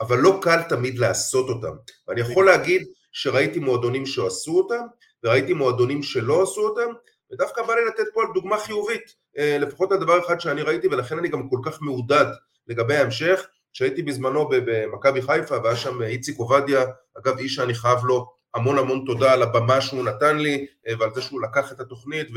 [0.00, 1.76] אבל לא קל תמיד לעשות אותם.
[2.08, 4.84] ואני יכול להגיד שראיתי מועדונים שעשו אותם,
[5.24, 6.92] וראיתי מועדונים שלא עשו אותם,
[7.32, 11.18] ודווקא בא לי לתת פה דוגמה חיובית, אה, לפחות על דבר אחד שאני ראיתי, ולכן
[11.18, 12.24] אני גם כל כך מעודד
[12.66, 16.84] לגבי ההמשך, כשהייתי בזמנו במכבי חיפה, והיה שם איציק עובדיה,
[17.18, 21.10] אגב איש שאני חייב לו המון המון תודה על הבמה שהוא נתן לי, אה, ועל
[21.14, 22.28] זה שהוא לקח את התוכנית,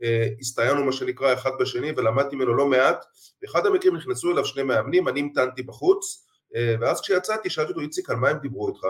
[0.00, 3.04] והסתייענו מה שנקרא אחד בשני, ולמדתי ממנו לא מעט.
[3.42, 8.10] באחד המקרים נכנסו אליו שני מאמנים, אני המתנתי בחוץ, אה, ואז כשיצאתי שאלתי אותו, איציק,
[8.10, 8.86] על מה הם דיברו איתך?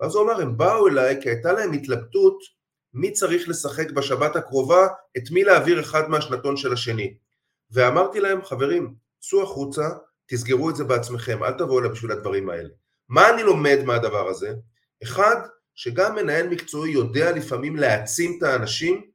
[0.00, 2.38] ואז הוא אמר, הם באו אליי כי הייתה להם התלבטות
[2.94, 7.16] מי צריך לשחק בשבת הקרובה, את מי להעביר אחד מהשנתון של השני.
[7.70, 9.88] ואמרתי להם, חברים, צאו החוצה,
[10.26, 12.68] תסגרו את זה בעצמכם, אל תבואו אליי בשביל הדברים האלה.
[13.08, 14.54] מה אני לומד מהדבר הזה?
[15.02, 15.36] אחד,
[15.74, 19.10] שגם מנהל מקצועי יודע לפעמים להעצים את האנשים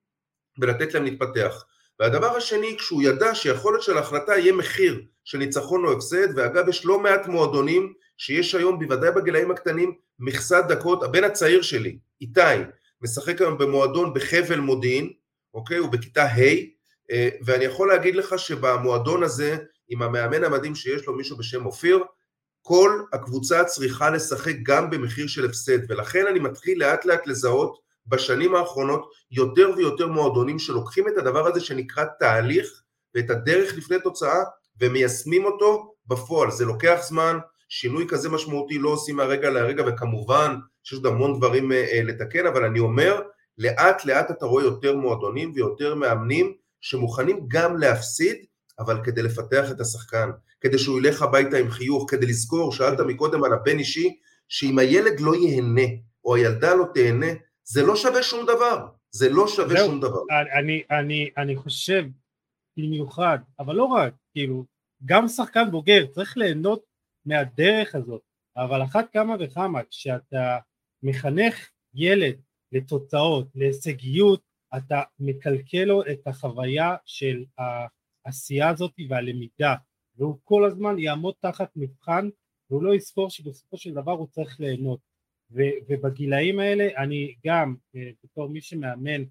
[0.60, 1.66] ולתת להם להתפתח.
[2.00, 6.86] והדבר השני, כשהוא ידע שיכול להיות שלהחלטה יהיה מחיר של ניצחון או הפסד, ואגב יש
[6.86, 12.42] לא מעט מועדונים שיש היום, בוודאי בגילאים הקטנים, מכסת דקות, הבן הצעיר שלי, איתי,
[13.02, 15.14] משחק היום במועדון בחבל מודיעין,
[15.54, 15.78] אוקיי?
[15.78, 16.40] הוא בכיתה ה',
[17.12, 19.58] אה, ואני יכול להגיד לך שבמועדון הזה,
[19.90, 22.04] עם המאמן המדהים שיש לו מישהו בשם אופיר,
[22.62, 28.56] כל הקבוצה צריכה לשחק גם במחיר של הפסד, ולכן אני מתחיל לאט לאט לזהות בשנים
[28.56, 32.82] האחרונות יותר ויותר מועדונים שלוקחים את הדבר הזה שנקרא תהליך
[33.16, 34.44] ואת הדרך לפני תוצאה
[34.80, 36.52] ומיישמים אותו בפועל.
[36.52, 37.38] זה לוקח זמן,
[37.74, 42.48] שינוי כזה משמעותי לא עושים מהרגע להרגע וכמובן שיש עוד המון דברים אה, אה, לתקן,
[42.48, 43.22] אבל אני אומר,
[43.58, 48.38] לאט לאט אתה רואה יותר מועדונים ויותר מאמנים שמוכנים גם להפסיד,
[48.80, 50.30] אבל כדי לפתח את השחקן,
[50.62, 54.18] כדי שהוא ילך הביתה עם חיוך, כדי לזכור, שאלת מקודם על הבן אישי,
[54.50, 55.88] שאם הילד לא ייהנה
[56.26, 57.32] או הילדה לא תהנה,
[57.64, 60.22] זה לא שווה שום דבר, זה לא שווה שום דבר.
[60.60, 62.04] אני, אני, אני חושב
[62.78, 64.66] במיוחד, אבל לא רק, כאילו,
[65.06, 66.91] גם שחקן בוגר צריך ליהנות
[67.26, 68.22] מהדרך הזאת,
[68.58, 70.58] אבל אחת כמה וכמה כשאתה
[71.04, 74.42] מחנך ילד לתוצאות, להישגיות,
[74.78, 79.76] אתה מקלקל לו את החוויה של העשייה הזאת והלמידה,
[80.16, 82.30] והוא כל הזמן יעמוד תחת מבחן
[82.70, 85.00] והוא לא יזכור שבסופו של דבר הוא צריך ליהנות.
[85.52, 89.24] ו- ובגילאים האלה אני גם אה, בתור מי שמאמן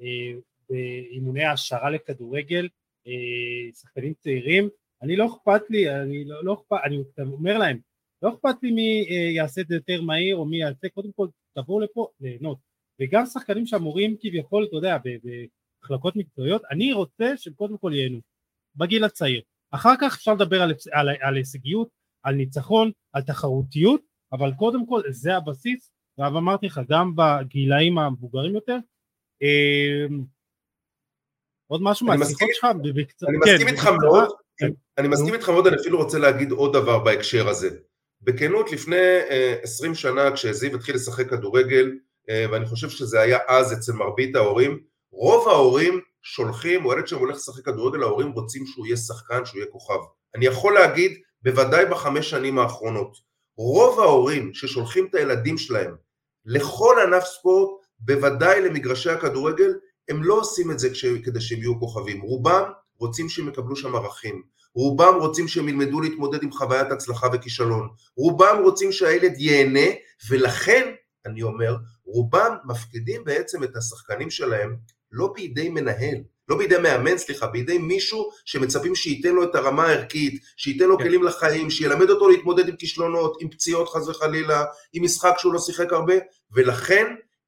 [0.00, 0.32] אה,
[0.70, 2.68] באימוני העשרה לכדורגל,
[3.06, 4.68] אה, שחקנים צעירים,
[5.02, 7.78] אני לא אכפת לי, אני לא, לא אכפת, אני אומר להם,
[8.22, 11.28] לא אכפת לי מי אה, יעשה את זה יותר מהיר או מי יעשה, קודם כל
[11.58, 12.58] תבואו לפה ליהנות.
[13.00, 14.96] וגם שחקנים שאמורים כביכול, אתה יודע,
[15.82, 18.20] במחלקות מקצועיות, אני רוצה שהם קודם כל ייהנו,
[18.76, 19.42] בגיל הצעיר.
[19.70, 21.88] אחר כך אפשר לדבר על, על, על הישגיות,
[22.22, 24.00] על ניצחון, על תחרותיות,
[24.32, 28.78] אבל קודם כל זה הבסיס, ואמרתי לך, גם בגילאים המבוגרים יותר,
[29.42, 30.06] אה,
[31.66, 32.66] עוד משהו מהשיחות שלך?
[33.28, 34.28] אני מסכים כן, איתך מאוד.
[34.98, 37.70] אני מסכים איתך מאוד, אני אפילו רוצה להגיד עוד דבר בהקשר הזה.
[38.22, 38.96] בכנות, לפני
[39.30, 41.92] אה, עשרים שנה כשזיו התחיל לשחק כדורגל,
[42.30, 44.78] אה, ואני חושב שזה היה אז אצל מרבית ההורים,
[45.12, 49.70] רוב ההורים שולחים, או ילד שהולך לשחק כדורגל, ההורים רוצים שהוא יהיה שחקן, שהוא יהיה
[49.70, 49.98] כוכב.
[50.34, 53.16] אני יכול להגיד, בוודאי בחמש שנים האחרונות,
[53.58, 55.94] רוב ההורים ששולחים את הילדים שלהם
[56.46, 59.74] לכל ענף ספורט, בוודאי למגרשי הכדורגל,
[60.08, 60.88] הם לא עושים את זה
[61.24, 62.20] כדי שהם יהיו כוכבים.
[62.20, 64.42] רובם רוצים שהם יקבלו שם ערכים.
[64.74, 67.88] רובם רוצים שהם ילמדו להתמודד עם חוויית הצלחה וכישלון.
[68.16, 69.90] רובם רוצים שהילד ייהנה,
[70.28, 70.92] ולכן,
[71.26, 74.76] אני אומר, רובם מפקידים בעצם את השחקנים שלהם
[75.12, 80.42] לא בידי מנהל, לא בידי מאמן, סליחה, בידי מישהו שמצפים שייתן לו את הרמה הערכית,
[80.56, 81.04] שייתן לו כן.
[81.04, 85.58] כלים לחיים, שילמד אותו להתמודד עם כישלונות, עם פציעות חס וחלילה, עם משחק שהוא לא
[85.58, 86.14] שיחק הרבה,
[86.52, 87.06] ולכן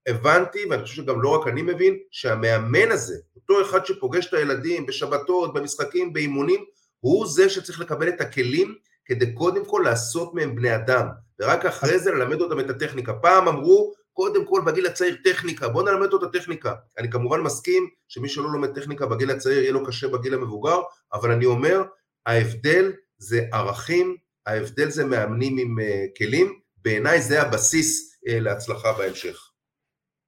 [0.08, 4.86] הבנתי, ואני חושב שגם לא רק אני מבין, שהמאמן הזה, אותו אחד שפוגש את הילדים
[4.86, 6.64] בשבתות, במשחקים, באימונים,
[7.00, 11.06] הוא זה שצריך לקבל את הכלים כדי קודם כל לעשות מהם בני אדם,
[11.40, 13.12] ורק אחרי זה ללמד אותם את הטכניקה.
[13.12, 16.74] פעם אמרו, קודם כל בגיל הצעיר טכניקה, בוא נלמד אותו את הטכניקה.
[16.98, 20.80] אני כמובן מסכים שמי שלא לומד טכניקה בגיל הצעיר יהיה לו קשה בגיל המבוגר,
[21.12, 21.82] אבל אני אומר,
[22.26, 24.16] ההבדל זה ערכים,
[24.46, 29.47] ההבדל זה מאמנים עם uh, כלים, בעיניי זה הבסיס uh, להצלחה בהמשך.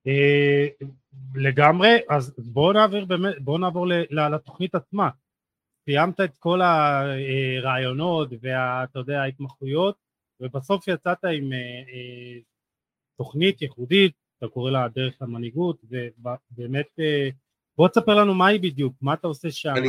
[0.06, 0.66] אה,
[1.34, 2.74] לגמרי, אז בואו
[3.06, 5.10] באמת, בואו נעבור לתוכנית עצמה.
[5.84, 9.96] סיימת את כל הרעיונות ואתה יודע ההתמחויות
[10.40, 12.40] ובסוף יצאת עם אה, אה,
[13.18, 17.28] תוכנית ייחודית, אתה קורא לה דרך המנהיגות ובאמת אה,
[17.76, 19.72] בוא תספר לנו מה היא בדיוק, מה אתה עושה שם.
[19.76, 19.88] אני,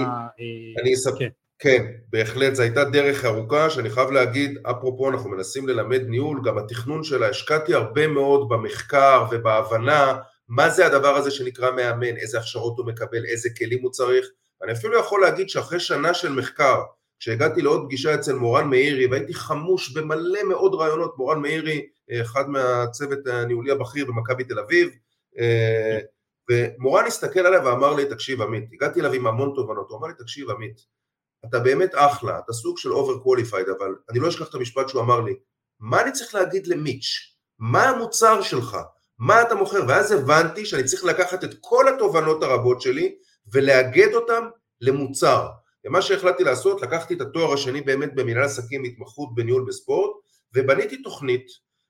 [0.81, 1.29] אני אספר, כן.
[1.63, 6.57] כן, בהחלט, זו הייתה דרך ארוכה שאני חייב להגיד, אפרופו אנחנו מנסים ללמד ניהול, גם
[6.57, 12.77] התכנון שלה, השקעתי הרבה מאוד במחקר ובהבנה מה זה הדבר הזה שנקרא מאמן, איזה הכשרות
[12.77, 14.27] הוא מקבל, איזה כלים הוא צריך,
[14.63, 16.81] אני אפילו יכול להגיד שאחרי שנה של מחקר,
[17.19, 21.85] כשהגעתי לעוד פגישה אצל מורן מאירי והייתי חמוש במלא מאוד רעיונות, מורן מאירי,
[22.21, 24.89] אחד מהצוות הניהולי הבכיר במכבי תל אביב,
[26.51, 30.13] ומורן הסתכל עליי ואמר לי, תקשיב עמית, הגעתי אליו עם המון תובנות, הוא אמר לי,
[30.17, 31.00] תקשיב עמית,
[31.45, 35.21] אתה באמת אחלה, אתה סוג של overqualified, אבל אני לא אשכח את המשפט שהוא אמר
[35.21, 35.33] לי,
[35.79, 37.35] מה אני צריך להגיד למיץ'?
[37.59, 38.77] מה המוצר שלך?
[39.19, 39.79] מה אתה מוכר?
[39.87, 43.15] ואז הבנתי שאני צריך לקחת את כל התובנות הרבות שלי
[43.53, 44.43] ולאגד אותם
[44.81, 45.47] למוצר.
[45.85, 50.11] ומה שהחלטתי לעשות, לקחתי את התואר השני באמת במנהל עסקים, התמחות בניהול בספורט,
[50.55, 51.45] ובניתי תוכנית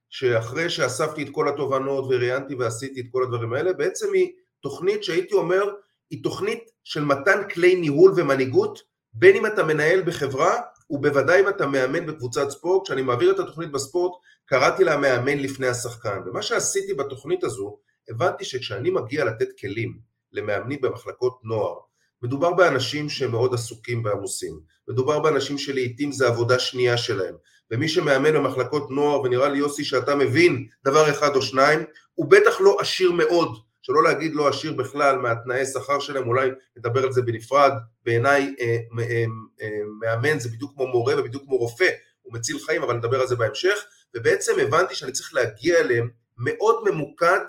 [0.10, 5.34] שאחרי שאספתי את כל התובנות וראיינתי ועשיתי את כל הדברים האלה, בעצם היא תוכנית שהייתי
[5.34, 5.64] אומר,
[6.10, 8.80] היא תוכנית של מתן כלי ניהול ומנהיגות,
[9.14, 13.72] בין אם אתה מנהל בחברה, ובוודאי אם אתה מאמן בקבוצת ספורט, כשאני מעביר את התוכנית
[13.72, 14.12] בספורט,
[14.46, 17.78] קראתי לה מאמן לפני השחקן, ומה שעשיתי בתוכנית הזו,
[18.10, 20.00] הבנתי שכשאני מגיע לתת כלים
[20.32, 21.76] למאמנים במחלקות נוער,
[22.22, 27.36] מדובר באנשים שהם מאוד עסוקים ועמוסים, מדובר באנשים שלעיתים זה עבודה שנייה שלהם,
[27.72, 31.80] ומי שמאמן במחלקות נוער, ונראה לי יוסי שאתה מבין דבר אחד או שניים,
[32.14, 37.04] הוא בטח לא עשיר מאוד, שלא להגיד לא עשיר בכלל מהתנאי שכר שלהם, אולי נדבר
[37.04, 37.72] על זה בנפרד,
[38.06, 39.26] בעיניי אה, אה,
[39.62, 41.90] אה, מאמן זה בדיוק כמו מורה ובדיוק כמו רופא,
[42.22, 43.78] הוא מציל חיים, אבל נדבר על זה בהמשך,
[44.16, 47.40] ובעצם הבנתי שאני צריך להגיע אליהם מאוד ממוקד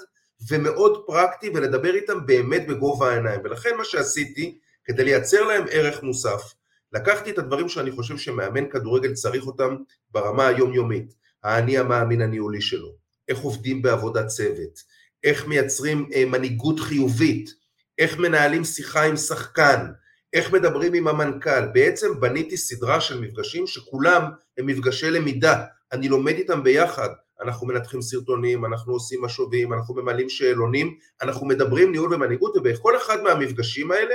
[0.50, 6.54] ומאוד פרקטי ולדבר איתם באמת בגובה העיניים, ולכן מה שעשיתי, כדי לייצר להם ערך מוסף,
[6.92, 9.76] לקחתי את הדברים שאני חושב שמאמן כדורגל צריך אותם
[10.10, 12.94] ברמה היומיומית, האני המאמין הניהולי שלו,
[13.28, 14.91] איך עובדים בעבודת צוות,
[15.24, 17.50] איך מייצרים אה, מנהיגות חיובית,
[17.98, 19.86] איך מנהלים שיחה עם שחקן,
[20.32, 24.22] איך מדברים עם המנכ"ל, בעצם בניתי סדרה של מפגשים שכולם
[24.58, 27.08] הם מפגשי למידה, אני לומד איתם ביחד,
[27.42, 33.22] אנחנו מנתחים סרטונים, אנחנו עושים משובים, אנחנו ממלאים שאלונים, אנחנו מדברים ניהול ומנהיגות, ובכל אחד
[33.22, 34.14] מהמפגשים האלה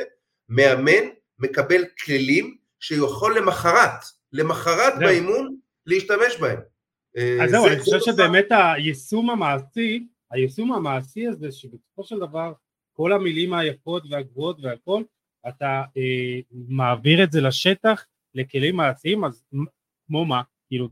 [0.49, 1.07] מאמן
[1.39, 6.59] מקבל כלים שיכול למחרת, למחרת באימון להשתמש בהם.
[7.17, 12.53] אה, אז זהו, אני חושב שבאמת היישום המעשי, היישום המעשי הזה, שבסופו של דבר
[12.93, 15.03] כל המילים היפות והגבוהות והכל,
[15.47, 19.43] אתה אה, מעביר את זה לשטח, לכלים מעשיים, אז
[20.07, 20.41] כמו מה?
[20.67, 20.89] כאילו,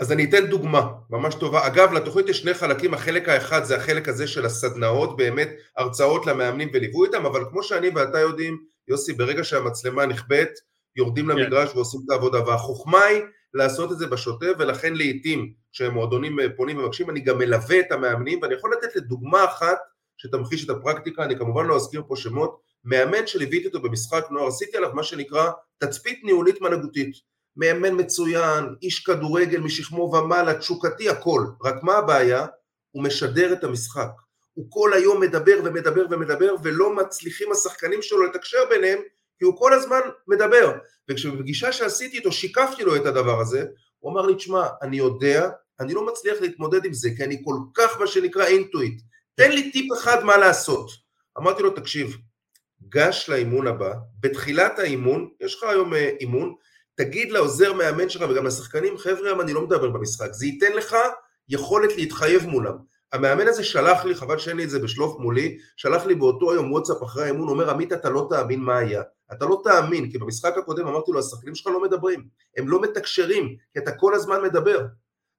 [0.00, 1.66] אז אני אתן דוגמה ממש טובה.
[1.66, 6.70] אגב, לתוכנית יש שני חלקים, החלק האחד זה החלק הזה של הסדנאות, באמת הרצאות למאמנים
[6.72, 10.50] וליווי איתם, אבל כמו שאני ואתה יודעים, יוסי, ברגע שהמצלמה נכבדת,
[10.96, 11.30] יורדים כן.
[11.30, 13.22] למגרש ועושים את העבודה, והחוכמה היא
[13.54, 18.38] לעשות את זה בשוטף, ולכן לעיתים כשמועדונים אה, פונים ומבקשים, אני גם מלווה את המאמנים,
[18.42, 19.78] ואני יכול לתת לדוגמה אחת
[20.16, 24.76] שתמחיש את הפרקטיקה, אני כמובן לא אזכיר פה שמות, מאמן שליוויתי אותו במשחק נוער, עשיתי
[24.76, 27.16] עליו מה שנקרא תצפית ניהולית מנהיגותית.
[27.56, 31.46] מאמן מצוין, איש כדורגל משכמו ומעלה, תשוקתי, הכל.
[31.64, 32.46] רק מה הבעיה?
[32.90, 34.10] הוא משדר את המשחק.
[34.54, 38.98] הוא כל היום מדבר ומדבר ומדבר ולא מצליחים השחקנים שלו לתקשר ביניהם
[39.38, 40.72] כי הוא כל הזמן מדבר.
[41.10, 43.64] וכשבפגישה שעשיתי איתו שיקפתי לו את הדבר הזה,
[44.00, 47.56] הוא אמר לי, תשמע, אני יודע, אני לא מצליח להתמודד עם זה כי אני כל
[47.74, 49.00] כך מה שנקרא אינטואיט.
[49.34, 50.90] תן לי טיפ אחד מה לעשות.
[51.38, 52.16] אמרתי לו, תקשיב,
[52.88, 56.54] גש לאימון הבא, בתחילת האימון, יש לך היום אה, אימון,
[56.94, 60.96] תגיד לעוזר מאמן שלך וגם לשחקנים, חבר'ה, אני לא מדבר במשחק, זה ייתן לך
[61.48, 62.74] יכולת להתחייב מולם.
[63.12, 66.72] המאמן הזה שלח לי, חבל שאין לי את זה בשלוף מולי, שלח לי באותו היום
[66.72, 69.02] וואטסאפ אחרי האימון, אומר עמית אתה לא תאמין מה היה,
[69.32, 73.56] אתה לא תאמין, כי במשחק הקודם אמרתי לו השחקנים שלך לא מדברים, הם לא מתקשרים,
[73.72, 74.86] כי אתה כל הזמן מדבר.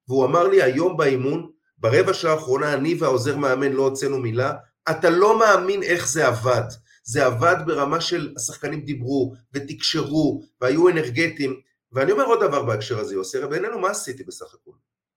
[0.08, 4.54] והוא אמר לי היום באימון, ברבע שעה האחרונה אני והעוזר מאמן לא הוצאנו מילה,
[4.90, 6.64] אתה לא מאמין איך זה עבד.
[7.04, 11.60] זה עבד ברמה של השחקנים דיברו ותקשרו והיו אנרגטיים
[11.92, 14.72] ואני אומר עוד דבר בהקשר הזה יוסי, הרי בעינינו מה עשיתי בסך הכל?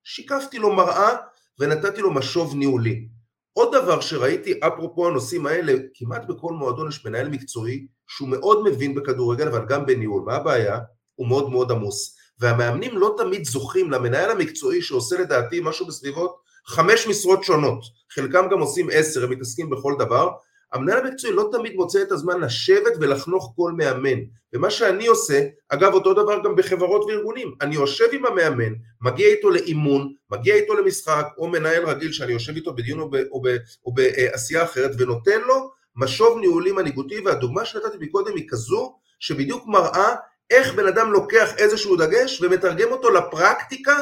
[0.05, 1.17] שיקפתי לו מראה
[1.59, 3.09] ונתתי לו משוב ניהולי.
[3.53, 8.95] עוד דבר שראיתי אפרופו הנושאים האלה, כמעט בכל מועדון יש מנהל מקצועי שהוא מאוד מבין
[8.95, 10.79] בכדורגל אבל גם בניהול, מה הבעיה?
[11.15, 16.37] הוא מאוד מאוד עמוס והמאמנים לא תמיד זוכים למנהל המקצועי שעושה לדעתי משהו בסביבות
[16.67, 17.81] חמש משרות שונות,
[18.15, 20.31] חלקם גם עושים עשר, הם מתעסקים בכל דבר,
[20.73, 24.19] המנהל המקצועי לא תמיד מוצא את הזמן לשבת ולחנוך כל מאמן.
[24.53, 29.51] ומה שאני עושה, אגב אותו דבר גם בחברות וארגונים, אני יושב עם המאמן, מגיע איתו
[29.51, 33.57] לאימון, מגיע איתו למשחק, או מנהל רגיל שאני יושב איתו בדיון או, ב, או, ב,
[33.87, 40.15] או בעשייה אחרת, ונותן לו משוב ניהולי מנהיגותי, והדוגמה שנתתי מקודם היא כזו, שבדיוק מראה
[40.51, 44.01] איך בן אדם לוקח איזשהו דגש ומתרגם אותו לפרקטיקה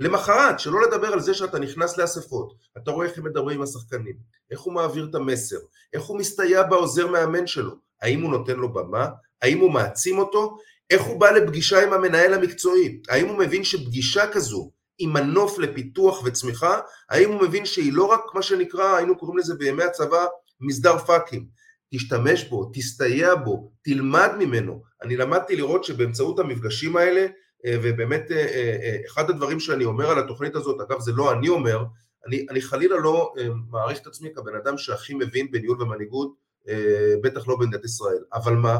[0.00, 4.16] למחרת, שלא לדבר על זה שאתה נכנס לאספות, אתה רואה איך הם מדברים עם השחקנים,
[4.50, 5.56] איך הוא מעביר את המסר,
[5.92, 9.06] איך הוא מסתייע בעוזר מאמן שלו, האם הוא נותן לו במה,
[9.42, 10.56] האם הוא מעצים אותו,
[10.90, 16.22] איך הוא בא לפגישה עם המנהל המקצועי, האם הוא מבין שפגישה כזו היא מנוף לפיתוח
[16.24, 16.80] וצמיחה,
[17.10, 20.26] האם הוא מבין שהיא לא רק מה שנקרא, היינו קוראים לזה בימי הצבא,
[20.60, 21.46] מסדר פאקים,
[21.94, 24.82] תשתמש בו, תסתייע בו, תלמד ממנו.
[25.02, 27.26] אני למדתי לראות שבאמצעות המפגשים האלה
[27.66, 31.48] אה, ובאמת אה, אה, אחד הדברים שאני אומר על התוכנית הזאת, אגב זה לא אני
[31.48, 31.84] אומר,
[32.26, 33.32] אני, אני חלילה לא
[33.70, 36.50] מעריך את עצמי כבן אדם שהכי מבין בניהול ומנהיגות,
[37.22, 38.78] בטח לא במדינת ישראל, אבל מה,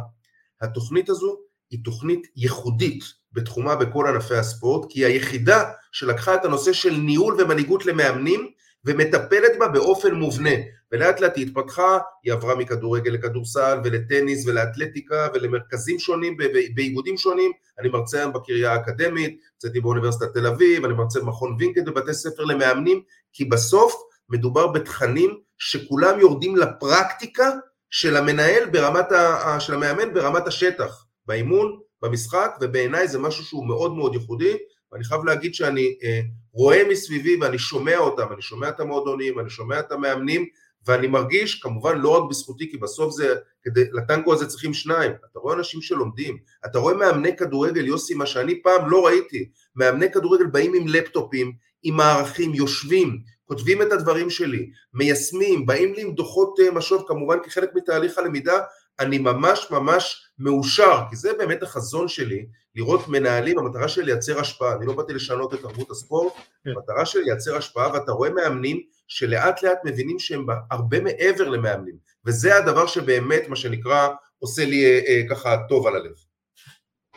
[0.60, 1.38] התוכנית הזו
[1.70, 7.40] היא תוכנית ייחודית בתחומה בכל ענפי הספורט, כי היא היחידה שלקחה את הנושא של ניהול
[7.40, 8.50] ומנהיגות למאמנים
[8.84, 10.50] ומטפלת בה באופן מובנה,
[10.92, 16.36] ולאט לאט היא התפתחה, היא עברה מכדורגל לכדורסל ולטניס ולאתלטיקה ולמרכזים שונים
[16.74, 21.84] באיגודים שונים, אני מרצה היום בקריה האקדמית, הרציתי באוניברסיטת תל אביב, אני מרצה במכון וינקד
[21.84, 23.02] בבתי ספר למאמנים,
[23.32, 23.94] כי בסוף
[24.28, 27.50] מדובר בתכנים שכולם יורדים לפרקטיקה
[27.90, 29.60] של המנהל ברמת ה...
[29.60, 34.56] של המאמן ברמת השטח, באימון, במשחק, ובעיניי זה משהו שהוא מאוד מאוד ייחודי,
[34.92, 36.20] ואני חייב להגיד שאני אה,
[36.52, 40.46] רואה מסביבי ואני שומע אותם, אני שומע את המועדונים, אני שומע את המאמנים,
[40.86, 45.38] ואני מרגיש, כמובן לא רק בזכותי, כי בסוף זה, כדי, לטנגו הזה צריכים שניים, אתה
[45.38, 50.46] רואה אנשים שלומדים, אתה רואה מאמני כדורגל, יוסי, מה שאני פעם לא ראיתי, מאמני כדורגל
[50.46, 56.60] באים עם לפטופים, עם מערכים, יושבים, כותבים את הדברים שלי, מיישמים, באים לי עם דוחות
[56.60, 58.60] אה, משוב, כמובן כחלק מתהליך הלמידה,
[59.00, 64.76] אני ממש ממש מאושר, כי זה באמת החזון שלי, לראות מנהלים, המטרה שלי לייצר השפעה,
[64.76, 66.32] אני לא באתי לשנות את תרבות הספורט,
[66.64, 66.70] כן.
[66.70, 71.96] המטרה שלי לייצר השפעה, ואתה רואה מאמנים שלאט לאט מבינים שהם הרבה מעבר למאמנים,
[72.26, 76.12] וזה הדבר שבאמת, מה שנקרא, עושה לי אה, אה, ככה טוב על הלב.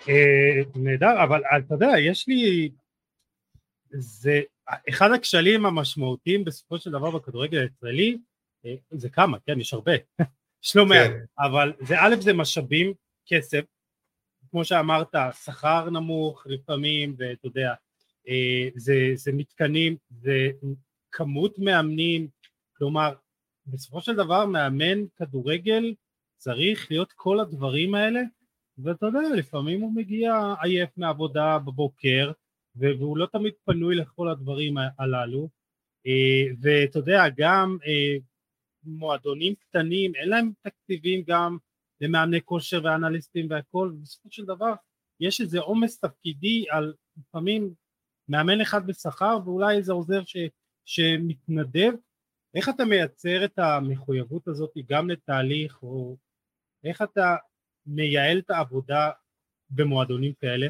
[0.09, 2.71] אה, נהדר, אבל אתה יודע, יש לי,
[3.89, 4.41] זה
[4.89, 8.17] אחד הכשלים המשמעותיים בסופו של דבר בכדורגל הישראלי,
[8.65, 9.91] אה, זה כמה, כן, יש הרבה,
[10.85, 11.19] מעט, כן.
[11.39, 12.93] אבל זה א' זה משאבים,
[13.25, 13.63] כסף,
[14.51, 17.73] כמו שאמרת, שכר נמוך לפעמים, ואתה יודע,
[18.27, 20.49] אה, זה, זה מתקנים, זה
[21.11, 22.27] כמות מאמנים,
[22.77, 23.13] כלומר,
[23.67, 25.93] בסופו של דבר מאמן כדורגל
[26.37, 28.21] צריך להיות כל הדברים האלה,
[28.77, 32.31] ואתה יודע, לפעמים הוא מגיע עייף מעבודה בבוקר,
[32.75, 35.49] והוא לא תמיד פנוי לכל הדברים הללו,
[36.07, 38.17] אה, ואתה יודע, גם אה,
[38.85, 41.57] מועדונים קטנים, אין להם תקציבים גם
[42.01, 44.73] למאמני כושר ואנליסטים והכל, ובסופו של דבר
[45.19, 47.73] יש איזה עומס תפקידי על לפעמים
[48.29, 50.37] מאמן אחד בשכר ואולי איזה עוזר ש,
[50.85, 51.91] שמתנדב,
[52.55, 56.17] איך אתה מייצר את המחויבות הזאת גם לתהליך, או
[56.83, 57.35] איך אתה
[57.85, 59.09] מייעל את העבודה
[59.69, 60.67] במועדונים כאלה?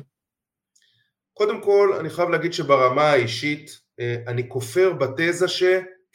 [1.33, 5.47] קודם כל, אני חייב להגיד שברמה האישית, אה, אני כופר בתזה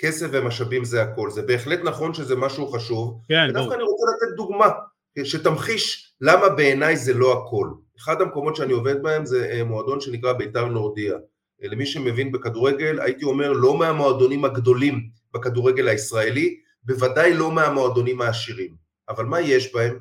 [0.00, 1.30] שכסף ומשאבים זה הכל.
[1.30, 3.20] זה בהחלט נכון שזה משהו חשוב.
[3.28, 4.68] כן, ודווקא אני רוצה לתת דוגמה.
[5.24, 7.68] שתמחיש למה בעיניי זה לא הכל.
[7.98, 11.14] אחד המקומות שאני עובד בהם זה אה, מועדון שנקרא בית"ר נורדיה.
[11.62, 18.74] אה, למי שמבין בכדורגל, הייתי אומר לא מהמועדונים הגדולים בכדורגל הישראלי, בוודאי לא מהמועדונים העשירים.
[19.08, 19.98] אבל מה יש בהם?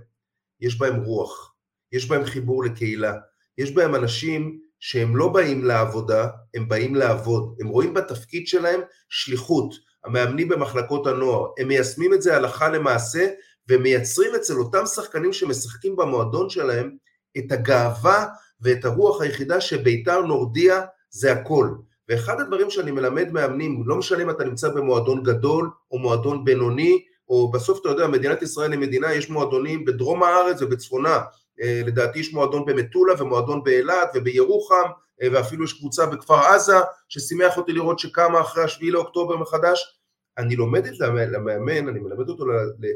[0.61, 1.55] יש בהם רוח,
[1.91, 3.13] יש בהם חיבור לקהילה,
[3.57, 9.73] יש בהם אנשים שהם לא באים לעבודה, הם באים לעבוד, הם רואים בתפקיד שלהם שליחות,
[10.05, 13.27] המאמנים במחלקות הנוער, הם מיישמים את זה הלכה למעשה
[13.69, 16.91] ומייצרים אצל אותם שחקנים שמשחקים במועדון שלהם
[17.37, 18.25] את הגאווה
[18.61, 21.69] ואת הרוח היחידה שביתר נורדיה זה הכל.
[22.09, 27.03] ואחד הדברים שאני מלמד מאמנים, לא משנה אם אתה נמצא במועדון גדול או מועדון בינוני,
[27.29, 31.19] או בסוף אתה יודע, מדינת ישראל היא מדינה, יש מועדונים בדרום הארץ ובצפונה,
[31.59, 34.89] לדעתי יש מועדון במטולה ומועדון באילת ובירוחם,
[35.21, 36.77] אה, ואפילו יש קבוצה בכפר עזה,
[37.09, 39.99] ששימח אותי לראות שקמה אחרי השביעי לאוקטובר מחדש,
[40.37, 42.45] אני לומד את המאמן, אני מלמד אותו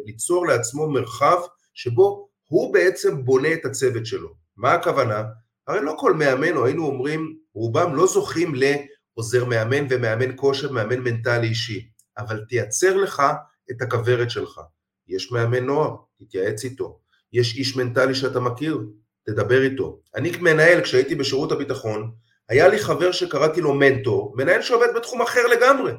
[0.06, 1.38] ליצור לעצמו מרחב
[1.74, 4.34] שבו הוא בעצם בונה את הצוות שלו.
[4.58, 5.24] מה הכוונה?
[5.68, 11.00] הרי לא כל מאמן, או היינו אומרים, רובם לא זוכים לעוזר מאמן ומאמן כושר, מאמן
[11.00, 13.24] מנטלי אישי, אבל תייצר לך
[13.72, 14.62] את הכוורת שלך.
[15.08, 17.00] יש מאמן נוער, תתייעץ איתו.
[17.34, 18.80] יש איש מנטלי שאתה מכיר,
[19.26, 20.00] תדבר איתו.
[20.16, 22.12] אני כמנהל, כשהייתי בשירות הביטחון,
[22.50, 25.92] היה לי חבר שקראתי לו מנטור, מנהל שעובד בתחום אחר לגמרי.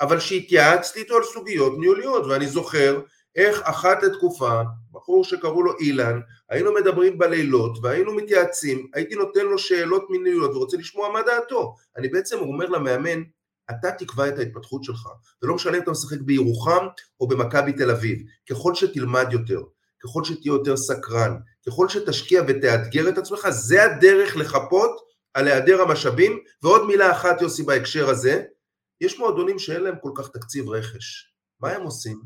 [0.00, 3.00] אבל שהתייעצתי איתו על סוגיות ניהוליות, ואני זוכר
[3.36, 4.62] איך אחת לתקופה,
[4.92, 6.20] בחור שקראו לו אילן,
[6.50, 11.74] היינו מדברים בלילות והיינו מתייעצים, הייתי נותן לו שאלות מיניות ורוצה לשמוע מה דעתו.
[11.96, 13.22] אני בעצם אומר למאמן,
[13.70, 15.08] אתה תקבע את ההתפתחות שלך,
[15.42, 16.86] ולא משנה אם אתה משחק בירוחם
[17.20, 18.18] או במכבי תל אביב,
[18.50, 19.60] ככל שתלמד יותר,
[20.04, 21.36] ככל שתהיה יותר סקרן,
[21.66, 25.00] ככל שתשקיע ותאתגר את עצמך, זה הדרך לחפות
[25.34, 28.42] על היעדר המשאבים, ועוד מילה אחת יוסי בהקשר הזה,
[29.00, 32.20] יש מועדונים שאין להם כל כך תקציב רכש, מה הם עושים?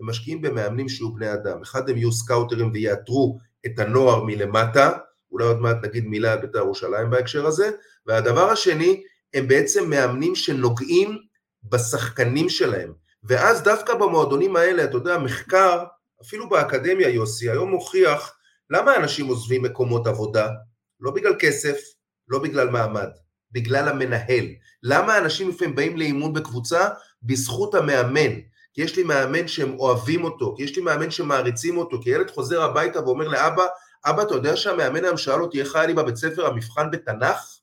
[0.00, 4.92] הם משקיעים במאמנים שיהיו בני אדם, אחד הם יהיו סקאוטרים ויאתרו את הנוער מלמטה,
[5.30, 7.70] אולי עוד מעט נגיד מילה על בית"ר ירושלים בהקשר הזה,
[8.06, 9.02] והדבר השני,
[9.34, 11.18] הם בעצם מאמנים שנוגעים
[11.62, 12.92] בשחקנים שלהם,
[13.24, 15.84] ואז דווקא במועדונים האלה, אתה יודע, מחקר,
[16.26, 18.36] אפילו באקדמיה יוסי, היום מוכיח
[18.70, 20.48] למה אנשים עוזבים מקומות עבודה?
[21.00, 21.76] לא בגלל כסף,
[22.28, 23.08] לא בגלל מעמד,
[23.52, 24.46] בגלל המנהל.
[24.82, 26.88] למה אנשים לפעמים באים לאימון בקבוצה?
[27.22, 28.30] בזכות המאמן.
[28.72, 32.30] כי יש לי מאמן שהם אוהבים אותו, כי יש לי מאמן שמעריצים אותו, כי ילד
[32.30, 33.66] חוזר הביתה ואומר לאבא,
[34.06, 37.58] אבא, אתה יודע שהמאמן היום שאל אותי איך היה לי בבית ספר המבחן בתנ"ך?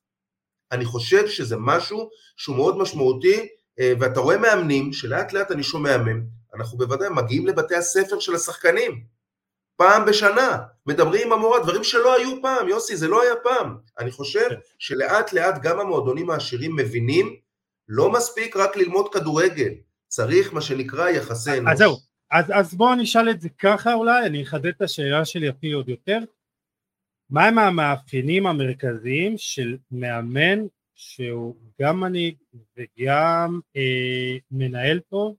[0.72, 3.48] אני חושב שזה משהו שהוא מאוד משמעותי,
[3.80, 8.36] אה, ואתה רואה מאמנים, שלאט לאט אני שומע מהם, אנחנו בוודאי מגיעים לבתי הספר של
[8.36, 9.04] השחקנים,
[9.76, 13.78] פעם בשנה, מדברים עם המורה, דברים שלא היו פעם, יוסי, זה לא היה פעם.
[14.00, 14.56] אני חושב כן.
[14.80, 17.36] שלאט לאט גם המועדונים העשירים מבינים,
[17.88, 19.74] לא מספיק רק ללמוד כדורגל,
[20.08, 21.72] צריך מה שנקרא יחסי אנוש.
[21.72, 21.98] אז זהו,
[22.32, 25.90] אז, אז בואו נשאל את זה ככה אולי, אני אחדד את השאלה שלי אפילו עוד
[25.90, 26.20] יותר.
[27.30, 30.60] מהם המאפיינים המרכזיים של מאמן
[30.96, 32.36] שהוא גם מנהיג
[32.78, 35.36] וגם אה, מנהל טוב,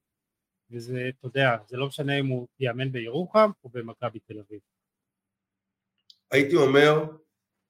[0.72, 4.60] וזה, אתה יודע, זה לא משנה אם הוא יאמן בירוחם או במכבי תל אביב.
[6.30, 7.04] הייתי אומר,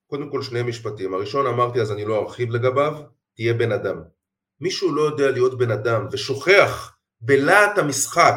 [0.06, 1.14] קודם כל שני משפטים.
[1.14, 3.02] הראשון אמרתי אז אני לא ארחיב לגביו,
[3.34, 4.02] תהיה בן אדם.
[4.60, 8.36] מישהו לא יודע להיות בן אדם ושוכח בלהט המשחק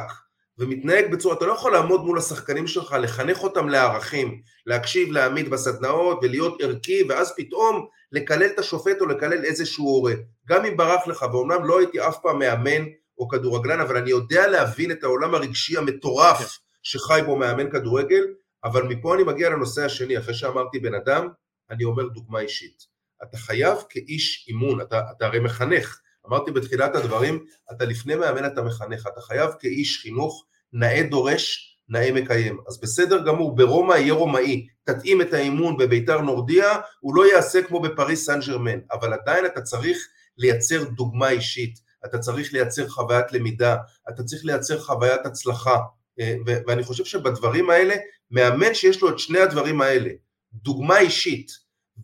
[0.57, 6.19] ומתנהג בצורה, אתה לא יכול לעמוד מול השחקנים שלך, לחנך אותם לערכים, להקשיב, להעמיד בסדנאות
[6.21, 10.13] ולהיות ערכי, ואז פתאום לקלל את השופט או לקלל איזשהו הורה.
[10.47, 12.85] גם אם ברח לך, ואומנם לא הייתי אף פעם מאמן
[13.17, 16.45] או כדורגלן, אבל אני יודע להבין את העולם הרגשי המטורף כן.
[16.83, 18.23] שחי בו מאמן כדורגל,
[18.63, 21.27] אבל מפה אני מגיע לנושא השני, אחרי שאמרתי בן אדם,
[21.69, 22.83] אני אומר דוגמה אישית.
[23.23, 28.61] אתה חייב כאיש אימון, אתה, אתה הרי מחנך, אמרתי בתחילת הדברים, אתה לפני מאמן אתה
[28.61, 32.59] מחנך, אתה חייב כאיש חינוך נאה דורש, נאה מקיים.
[32.67, 37.81] אז בסדר גמור, ברומא יהיה רומאי, תתאים את האימון בביתר נורדיה, הוא לא יעשה כמו
[37.81, 39.97] בפריס סן ג'רמן, אבל עדיין אתה צריך
[40.37, 43.77] לייצר דוגמה אישית, אתה צריך לייצר חוויית למידה,
[44.09, 45.77] אתה צריך לייצר חוויית הצלחה,
[46.19, 47.95] אה, ואני חושב שבדברים האלה,
[48.31, 50.09] מאמן שיש לו את שני הדברים האלה,
[50.53, 51.51] דוגמה אישית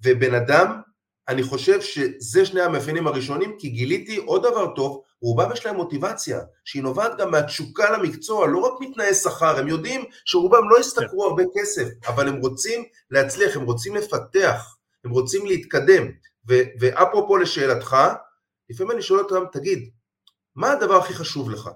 [0.04, 0.82] ובן אדם,
[1.28, 6.40] אני חושב שזה שני המאפיינים הראשונים, כי גיליתי עוד דבר טוב, רובם יש להם מוטיבציה,
[6.66, 11.44] שהיא נובעת גם מהתשוקה למקצוע, לא רק מתנאי שכר, הם יודעים שרובם לא ישתכרו הרבה
[11.56, 14.76] כסף, אבל הם רוצים להצליח, הם רוצים לפתח,
[15.06, 16.08] הם רוצים להתקדם.
[16.50, 17.98] ו- ואפרופו לשאלתך,
[18.72, 19.90] לפעמים אני שואל אותם, תגיד,
[20.56, 21.70] מה הדבר הכי חשוב לך?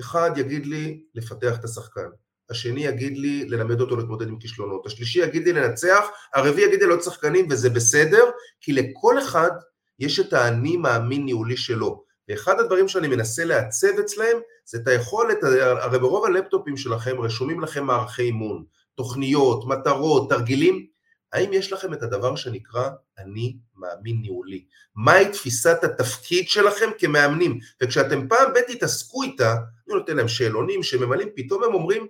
[0.00, 2.08] אחד יגיד לי לפתח את השחקן,
[2.50, 6.86] השני יגיד לי ללמד אותו להתמודד עם כישלונות, השלישי יגיד לי לנצח, הרביעי יגיד לי
[6.86, 8.24] להיות שחקנים וזה בסדר,
[8.60, 9.50] כי לכל אחד
[9.98, 12.04] יש את האני מאמין ניהולי שלו.
[12.28, 17.84] ואחד הדברים שאני מנסה לעצב אצלהם זה את היכולת, הרי ברוב הלפטופים שלכם רשומים לכם
[17.84, 18.64] מערכי אימון,
[18.94, 20.86] תוכניות, מטרות, תרגילים,
[21.32, 24.64] האם יש לכם את הדבר שנקרא אני מאמין ניהולי?
[24.96, 27.58] מהי תפיסת התפקיד שלכם כמאמנים?
[27.82, 32.06] וכשאתם פעם ב' תתעסקו איתה, אני נותן להם שאלונים שממלאים, פתאום הם אומרים,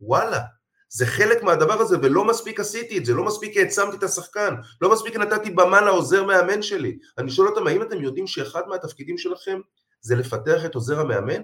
[0.00, 0.40] וואלה,
[0.88, 4.92] זה חלק מהדבר הזה ולא מספיק עשיתי את זה, לא מספיק העצמתי את השחקן, לא
[4.92, 6.98] מספיק נתתי במה לעוזר מאמן שלי.
[7.18, 9.60] אני שואל אותם, האם אתם יודעים שאחד מהתפקידים שלכם
[10.00, 11.42] זה לפתח את עוזר המאמן?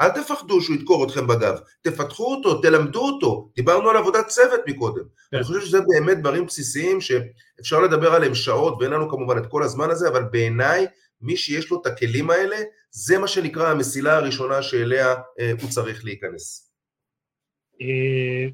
[0.00, 5.04] אל תפחדו שהוא ידקור אתכם בגב, תפתחו אותו, תלמדו אותו, דיברנו על עבודת צוות מקודם.
[5.30, 5.36] כן.
[5.36, 9.62] אני חושב שזה באמת דברים בסיסיים שאפשר לדבר עליהם שעות ואין לנו כמובן את כל
[9.62, 10.86] הזמן הזה, אבל בעיניי
[11.20, 12.56] מי שיש לו את הכלים האלה,
[12.90, 16.72] זה מה שנקרא המסילה הראשונה שאליה אה, הוא צריך להיכנס.
[17.80, 18.48] אה,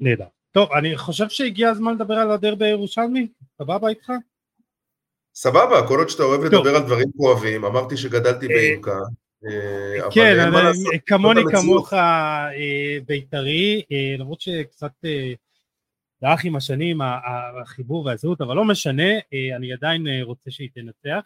[0.00, 0.26] נהדר.
[0.52, 4.12] טוב, אני חושב שהגיע הזמן לדבר על הדרבי הירושלמי, סבבה איתך?
[5.34, 8.90] סבבה, כל עוד שאתה אוהב לדבר על דברים כואבים, אמרתי שגדלתי אה, באימקה.
[8.90, 9.23] אה,
[10.10, 10.50] כן,
[11.06, 11.92] כמוני כמוך
[13.06, 13.82] בית"רי,
[14.18, 14.92] למרות שקצת
[16.22, 17.00] דעך עם השנים
[17.62, 19.12] החיבור והזהות, אבל לא משנה,
[19.56, 21.20] אני עדיין רוצה שהיא תנצח.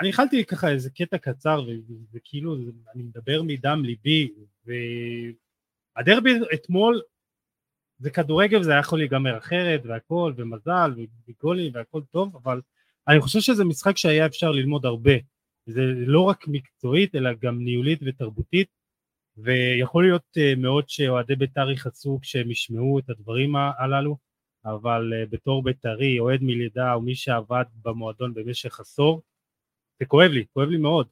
[0.00, 1.66] אני התחלתי ככה איזה קטע קצר,
[2.14, 2.56] וכאילו
[2.94, 4.32] אני מדבר מדם ליבי,
[5.96, 7.02] הדרבי אתמול
[7.98, 10.92] זה כדורגל וזה היה יכול להיגמר אחרת והכל ומזל
[11.28, 12.60] וגולים והכל טוב אבל
[13.08, 15.12] אני חושב שזה משחק שהיה אפשר ללמוד הרבה
[15.66, 18.68] זה לא רק מקצועית אלא גם ניהולית ותרבותית
[19.36, 24.16] ויכול להיות מאוד שאוהדי בית"ר יכעסו כשהם ישמעו את הדברים הללו,
[24.64, 29.22] אבל בתור בית"רי, אוהד מלידה או מי שעבד במועדון במשך עשור,
[30.00, 31.06] זה כואב לי, כואב לי מאוד.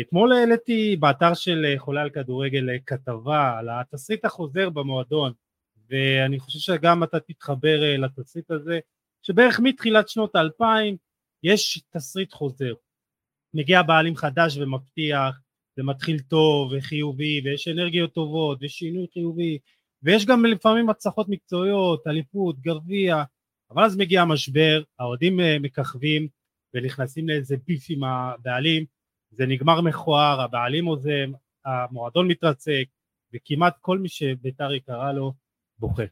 [0.00, 5.32] אתמול העליתי באתר של חולה על כדורגל כתבה על התסריט החוזר במועדון,
[5.90, 8.78] ואני חושב שגם אתה תתחבר לתסריט הזה,
[9.22, 10.96] שבערך מתחילת שנות האלפיים
[11.42, 12.74] יש תסריט חוזר.
[13.58, 15.40] מגיע בעלים חדש ומבטיח,
[15.78, 19.58] ומתחיל טוב וחיובי, ויש אנרגיות טובות, ושינוי חיובי,
[20.02, 23.22] ויש גם לפעמים הצלחות מקצועיות, אליפות, גביע,
[23.70, 26.28] אבל אז מגיע המשבר, האוהדים אה, מככבים
[26.74, 28.84] ונכנסים לאיזה ביף עם הבעלים,
[29.30, 31.28] זה נגמר מכוער, הבעלים עוזב,
[31.64, 32.84] המועדון מתרצק,
[33.34, 35.32] וכמעט כל מי שביתר יקרה לו
[35.78, 36.02] בוכה.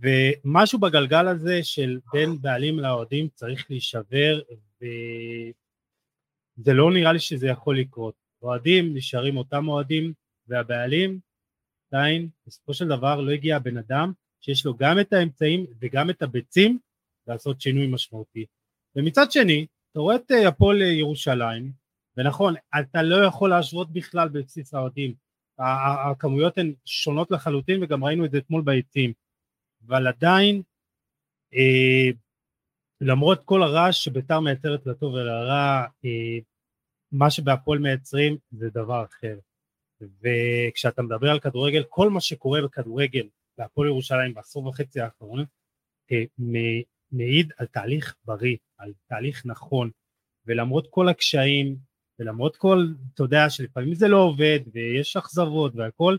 [0.00, 4.40] ומשהו בגלגל הזה של בין בעלים לאוהדים צריך להישבר
[6.60, 8.14] וזה לא נראה לי שזה יכול לקרות.
[8.42, 10.12] אוהדים נשארים אותם אוהדים
[10.46, 11.20] והבעלים
[11.92, 16.22] עדיין בסופו של דבר לא הגיע הבן אדם שיש לו גם את האמצעים וגם את
[16.22, 16.78] הביצים
[17.26, 18.46] לעשות שינוי משמעותי.
[18.96, 21.72] ומצד שני אתה רואה את אה, הפועל ירושלים
[22.16, 25.14] ונכון אתה לא יכול להשוות בכלל בבסיס האוהדים
[25.58, 29.12] הכמויות הן שונות לחלוטין וגם ראינו את זה אתמול ביציעים
[29.86, 30.62] אבל עדיין
[31.54, 32.10] אה,
[33.00, 36.38] למרות כל הרעש שביתר מייצרת לטוב ולרע אה,
[37.12, 39.38] מה שבהפועל מייצרים זה דבר אחר
[40.00, 45.44] וכשאתה מדבר על כדורגל כל מה שקורה בכדורגל בהפועל ירושלים בעשור וחצי האחרון
[46.12, 46.24] אה,
[47.10, 49.90] מעיד על תהליך בריא על תהליך נכון
[50.46, 51.76] ולמרות כל הקשיים
[52.18, 56.16] ולמרות כל אתה יודע שלפעמים זה לא עובד ויש אכזבות והכל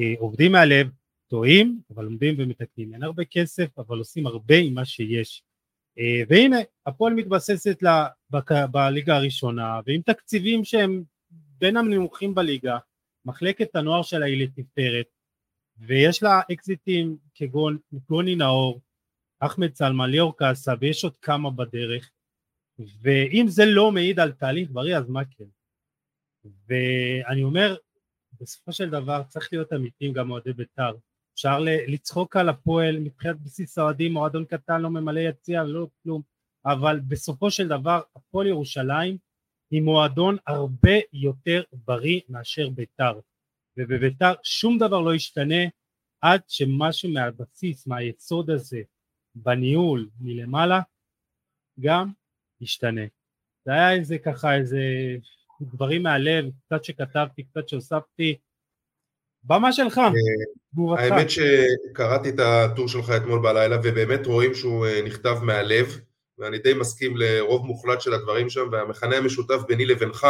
[0.00, 0.90] אה, עובדים מהלב
[1.28, 2.94] טועים, אבל לומדים ומתקנים.
[2.94, 5.42] אין הרבה כסף, אבל עושים הרבה עם מה שיש.
[5.98, 7.78] אה, והנה, הפועל מתבססת
[8.70, 12.78] בליגה הראשונה, ועם תקציבים שהם בין הנמוכים בליגה,
[13.24, 15.06] מחלקת הנוער שלה היא לתפארת,
[15.78, 17.78] ויש לה אקזיטים כגון
[18.08, 18.80] גוני נאור,
[19.40, 22.10] אחמד סלמן, ליאור קאסה, ויש עוד כמה בדרך,
[22.78, 25.44] ואם זה לא מעיד על תהליך בריא, אז מה כן?
[26.68, 27.76] ואני אומר,
[28.40, 30.92] בסופו של דבר צריך להיות אמיתיים גם אוהדי בית"ר.
[31.38, 31.58] אפשר
[31.88, 36.22] לצחוק על הפועל מבחינת בסיס האוהדים, מועדון קטן לא ממלא יציע, לא כלום,
[36.64, 39.18] אבל בסופו של דבר הפועל ירושלים
[39.70, 43.20] היא מועדון הרבה יותר בריא מאשר בית"ר,
[43.76, 45.64] ובבית"ר שום דבר לא ישתנה
[46.20, 48.80] עד שמשהו מהבסיס, מהיסוד הזה,
[49.34, 50.80] בניהול מלמעלה,
[51.80, 52.12] גם
[52.60, 53.06] ישתנה.
[53.64, 54.80] זה היה איזה ככה איזה
[55.60, 58.36] דברים מהלב, קצת שכתבתי, קצת שהוספתי,
[59.44, 60.08] במה שלך, אה,
[60.72, 61.02] תגובתך.
[61.02, 66.00] האמת שקראתי את הטור שלך אתמול בלילה ובאמת רואים שהוא אה, נכתב מהלב
[66.38, 70.26] ואני די מסכים לרוב מוחלט של הדברים שם והמכנה המשותף ביני לבינך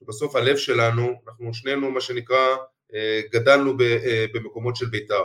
[0.00, 2.56] שבסוף הלב שלנו, אנחנו שנינו מה שנקרא
[2.94, 3.74] אה, גדלנו
[4.34, 5.22] במקומות של בית"ר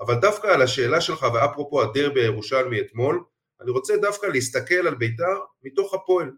[0.00, 3.24] אבל דווקא על השאלה שלך ואפרופו הדרבי הירושלמי אתמול
[3.60, 6.30] אני רוצה דווקא להסתכל על בית"ר מתוך הפועל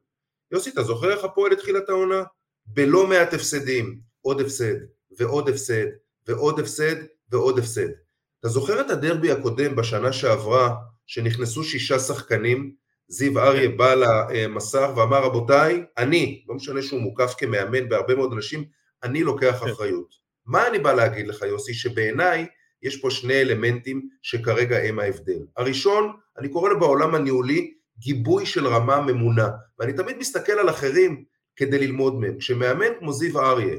[0.53, 2.23] יוסי אתה זוכר איך הפועל התחילה את העונה?
[2.67, 4.77] בלא מעט הפסדים עוד הפסד
[5.19, 5.87] ועוד הפסד
[6.29, 6.97] ועוד הפסד
[7.31, 7.89] ועוד הפסד.
[8.41, 10.75] אתה זוכר את הדרבי הקודם בשנה שעברה,
[11.07, 12.73] שנכנסו שישה שחקנים,
[13.09, 18.65] זיו אריה בא למסך ואמר רבותיי, אני, לא משנה שהוא מוקף כמאמן בהרבה מאוד אנשים,
[19.03, 19.71] אני לוקח כן.
[19.71, 20.15] אחריות.
[20.47, 21.75] מה אני בא להגיד לך יוסי?
[21.75, 22.47] שבעיניי
[22.83, 25.47] יש פה שני אלמנטים שכרגע הם ההבדל.
[25.57, 29.49] הראשון, אני קורא לו בעולם הניהולי גיבוי של רמה ממונה,
[29.79, 31.25] ואני תמיד מסתכל על אחרים
[31.57, 32.39] כדי ללמוד מהם.
[32.39, 33.77] כשמאמן כמו זיו אריה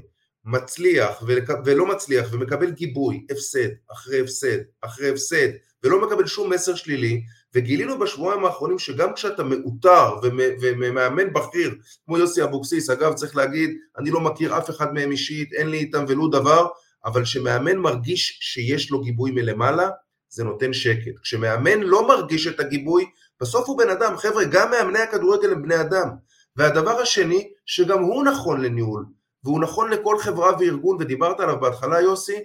[0.47, 1.23] מצליח
[1.65, 5.47] ולא מצליח ומקבל גיבוי, הפסד אחרי הפסד אחרי הפסד
[5.83, 7.21] ולא מקבל שום מסר שלילי
[7.55, 10.15] וגילינו בשבועיים האחרונים שגם כשאתה מאותר
[10.61, 11.75] ומאמן בכיר
[12.05, 15.77] כמו יוסי אבוקסיס, אגב צריך להגיד אני לא מכיר אף אחד מהם אישית, אין לי
[15.77, 16.67] איתם ולו דבר
[17.05, 19.89] אבל כשמאמן מרגיש שיש לו גיבוי מלמעלה
[20.29, 23.05] זה נותן שקט, כשמאמן לא מרגיש את הגיבוי
[23.41, 26.09] בסוף הוא בן אדם, חבר'ה גם מאמני הכדורגל הם בני אדם.
[26.55, 29.05] והדבר השני שגם הוא נכון לניהול
[29.43, 32.37] והוא נכון לכל חברה וארגון, ודיברת עליו בהתחלה יוסי,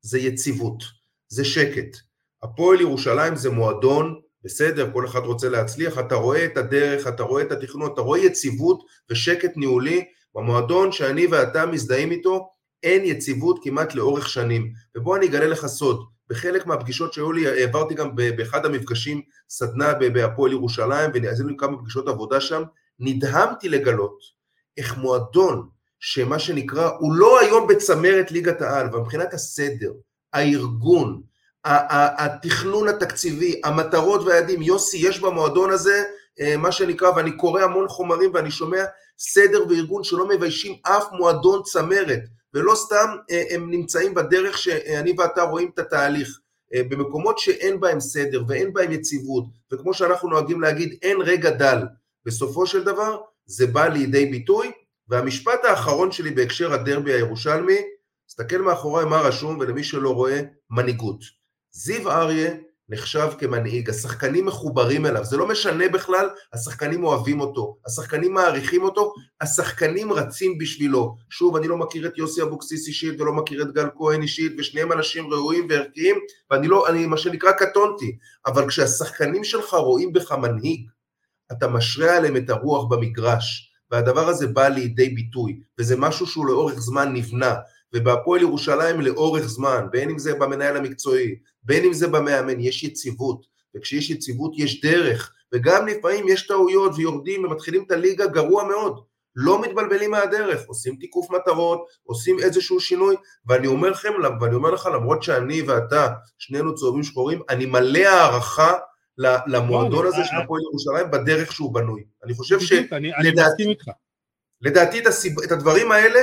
[0.00, 0.82] זה יציבות,
[1.28, 1.96] זה שקט.
[2.42, 7.42] הפועל ירושלים זה מועדון, בסדר, כל אחד רוצה להצליח, אתה רואה את הדרך, אתה רואה
[7.42, 12.48] את התכנון, אתה רואה יציבות ושקט ניהולי, במועדון שאני ואתה מזדהים איתו,
[12.82, 14.72] אין יציבות כמעט לאורך שנים.
[14.96, 20.52] ובוא אני אגלה לך סוד, בחלק מהפגישות שהיו לי, העברתי גם באחד המפגשים סדנה בהפועל
[20.52, 22.62] ירושלים, ועשינו כמה פגישות עבודה שם,
[22.98, 24.18] נדהמתי לגלות
[24.76, 25.68] איך מועדון
[26.00, 29.92] שמה שנקרא, הוא לא היום בצמרת ליגת העל, אבל מבחינת הסדר,
[30.32, 31.22] הארגון,
[31.64, 36.02] התכנון התקציבי, המטרות והיעדים, יוסי, יש במועדון הזה
[36.40, 38.84] אה, מה שנקרא, ואני קורא המון חומרים ואני שומע
[39.18, 42.20] סדר וארגון שלא מביישים אף מועדון צמרת,
[42.54, 43.16] ולא סתם
[43.50, 46.38] הם נמצאים בדרך שאני ואתה רואים את התהליך.
[46.74, 51.78] במקומות שאין בהם סדר ואין בהם יציבות, וכמו שאנחנו נוהגים להגיד, אין רגע דל.
[52.24, 54.72] בסופו של דבר זה בא לידי ביטוי,
[55.08, 57.78] והמשפט האחרון שלי בהקשר הדרבי הירושלמי,
[58.26, 60.40] תסתכל מאחורי מה רשום ולמי שלא רואה,
[60.70, 61.20] מנהיגות.
[61.70, 62.54] זיו אריה
[62.88, 69.12] נחשב כמנהיג, השחקנים מחוברים אליו, זה לא משנה בכלל, השחקנים אוהבים אותו, השחקנים מעריכים אותו,
[69.40, 71.14] השחקנים רצים בשבילו.
[71.30, 74.92] שוב, אני לא מכיר את יוסי אבוקסיס אישית ולא מכיר את גל כהן אישית, ושניהם
[74.92, 76.16] אנשים ראויים וערכיים,
[76.50, 80.88] ואני לא, אני מה שנקרא קטונתי, אבל כשהשחקנים שלך רואים בך מנהיג,
[81.52, 86.80] אתה משרה עליהם את הרוח במגרש, והדבר הזה בא לידי ביטוי, וזה משהו שהוא לאורך
[86.80, 87.54] זמן נבנה.
[87.94, 93.46] ובהפועל ירושלים לאורך זמן, בין אם זה במנהל המקצועי, בין אם זה במאמן, יש יציבות,
[93.76, 99.00] וכשיש יציבות יש דרך, וגם לפעמים יש טעויות ויורדים ומתחילים את הליגה גרוע מאוד,
[99.36, 103.16] לא מתבלבלים מהדרך, עושים תיקוף מטרות, עושים איזשהו שינוי,
[103.46, 106.08] ואני אומר לכם, ואני אומר לך, למרות שאני ואתה,
[106.38, 108.72] שנינו צהובים שחורים, אני מלא הערכה
[109.46, 112.04] למועדון הזה של הפועל ירושלים בדרך שהוא בנוי.
[112.24, 113.74] אני חושב שלדעתי,
[114.60, 115.02] לדעתי
[115.44, 116.20] את הדברים האלה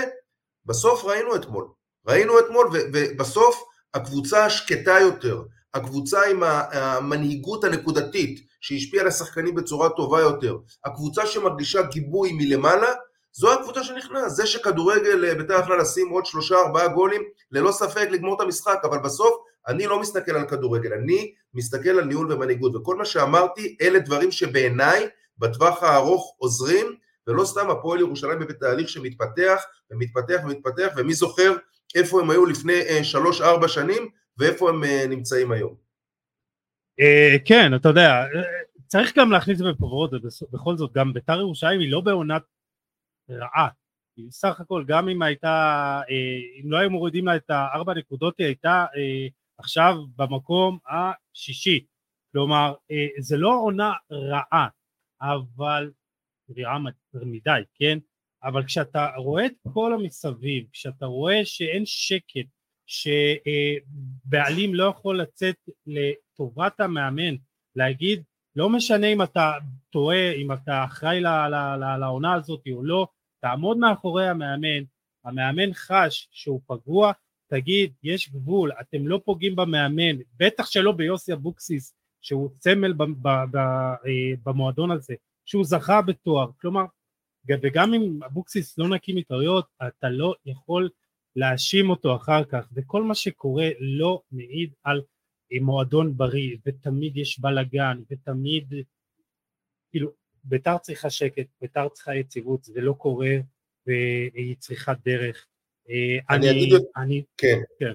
[0.65, 1.67] בסוף ראינו אתמול,
[2.07, 5.43] ראינו אתמול ובסוף הקבוצה השקטה יותר,
[5.73, 12.93] הקבוצה עם המנהיגות הנקודתית שהשפיעה על השחקנים בצורה טובה יותר, הקבוצה שמרגישה גיבוי מלמעלה,
[13.33, 17.21] זו הקבוצה שנכנס, זה שכדורגל אה, בדרך כלל לשים עוד שלושה ארבעה גולים,
[17.51, 19.35] ללא ספק לגמור את המשחק, אבל בסוף
[19.67, 24.31] אני לא מסתכל על כדורגל, אני מסתכל על ניהול ומנהיגות, וכל מה שאמרתי אלה דברים
[24.31, 25.07] שבעיניי
[25.37, 26.95] בטווח הארוך עוזרים
[27.27, 31.57] ולא סתם הפועל ירושלים בתהליך שמתפתח ומתפתח ומתפתח, ומי זוכר
[31.95, 35.75] איפה הם היו לפני אה, שלוש-ארבע שנים ואיפה הם אה, נמצאים היום.
[36.99, 38.23] אה, כן, אתה יודע,
[38.87, 40.11] צריך גם להכניס את זה בפרופורט,
[40.51, 42.43] בכל זאת גם בית"ר ירושלים היא לא בעונת
[43.29, 43.67] רעה,
[44.29, 46.01] סך הכל גם אם הייתה,
[46.63, 48.85] אם לא היו מורידים לה את הארבע נקודות היא הייתה
[49.57, 51.85] עכשיו במקום השישי,
[52.31, 52.73] כלומר
[53.19, 54.67] זה לא עונה רעה,
[55.21, 55.91] אבל
[56.57, 56.77] רעה
[57.13, 57.97] מדי, כן?
[58.43, 62.45] אבל כשאתה רואה את כל המסביב, כשאתה רואה שאין שקט,
[64.25, 67.35] שבעלים לא יכול לצאת לטובת המאמן,
[67.75, 68.23] להגיד
[68.55, 69.51] לא משנה אם אתה
[69.89, 71.21] טועה, אם אתה אחראי
[71.99, 73.07] לעונה הזאת או לא,
[73.41, 74.83] תעמוד מאחורי המאמן,
[75.25, 77.11] המאמן חש שהוא פגוע,
[77.47, 82.93] תגיד יש גבול, אתם לא פוגעים במאמן, בטח שלא ביוסי אבוקסיס שהוא סמל
[83.55, 85.13] אה, במועדון הזה,
[85.45, 86.85] שהוא זכה בתואר, כלומר,
[87.47, 90.89] וגם אם אבוקסיס לא נקי מטעויות, אתה לא יכול
[91.35, 95.01] להאשים אותו אחר כך, וכל מה שקורה לא מעיד על
[95.61, 98.73] מועדון בריא, ותמיד יש בלאגן, ותמיד,
[99.91, 100.11] כאילו,
[100.43, 103.35] בית"ר צריכה שקט, בית"ר צריכה יציבות, זה לא קורה,
[103.87, 105.47] והיא צריכה דרך.
[105.89, 107.59] אה, אני, אני אגיד, אני, כן.
[107.79, 107.91] כן.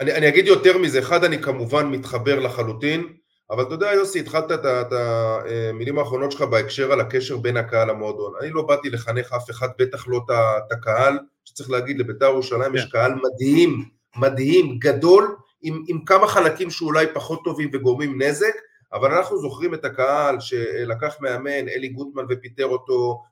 [0.00, 3.06] אני, אני אגיד יותר מזה, אחד, אני כמובן מתחבר לחלוטין,
[3.50, 8.32] אבל אתה יודע יוסי, התחלת את המילים האחרונות שלך בהקשר על הקשר בין הקהל למועדון.
[8.40, 12.82] אני לא באתי לחנך אף אחד, בטח לא את הקהל, שצריך להגיד לבית"ר ירושלים יש
[12.82, 12.88] כן.
[12.90, 13.84] קהל מדהים,
[14.16, 18.54] מדהים, גדול, עם, עם כמה חלקים שאולי פחות טובים וגורמים נזק,
[18.92, 23.22] אבל אנחנו זוכרים את הקהל שלקח מאמן, אלי גוטמן ופיטר אותו,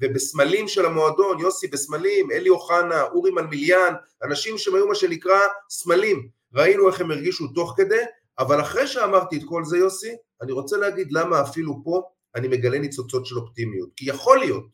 [0.00, 3.94] ובסמלים של המועדון, יוסי בסמלים, אלי אוחנה, אורי מלמיליאן,
[4.24, 5.38] אנשים שהם היו מה שנקרא
[5.70, 8.02] סמלים, ראינו איך הם הרגישו תוך כדי,
[8.38, 12.02] אבל אחרי שאמרתי את כל זה יוסי, אני רוצה להגיד למה אפילו פה
[12.34, 13.88] אני מגלה ניצוצות של אופטימיות.
[13.96, 14.68] כי יכול להיות,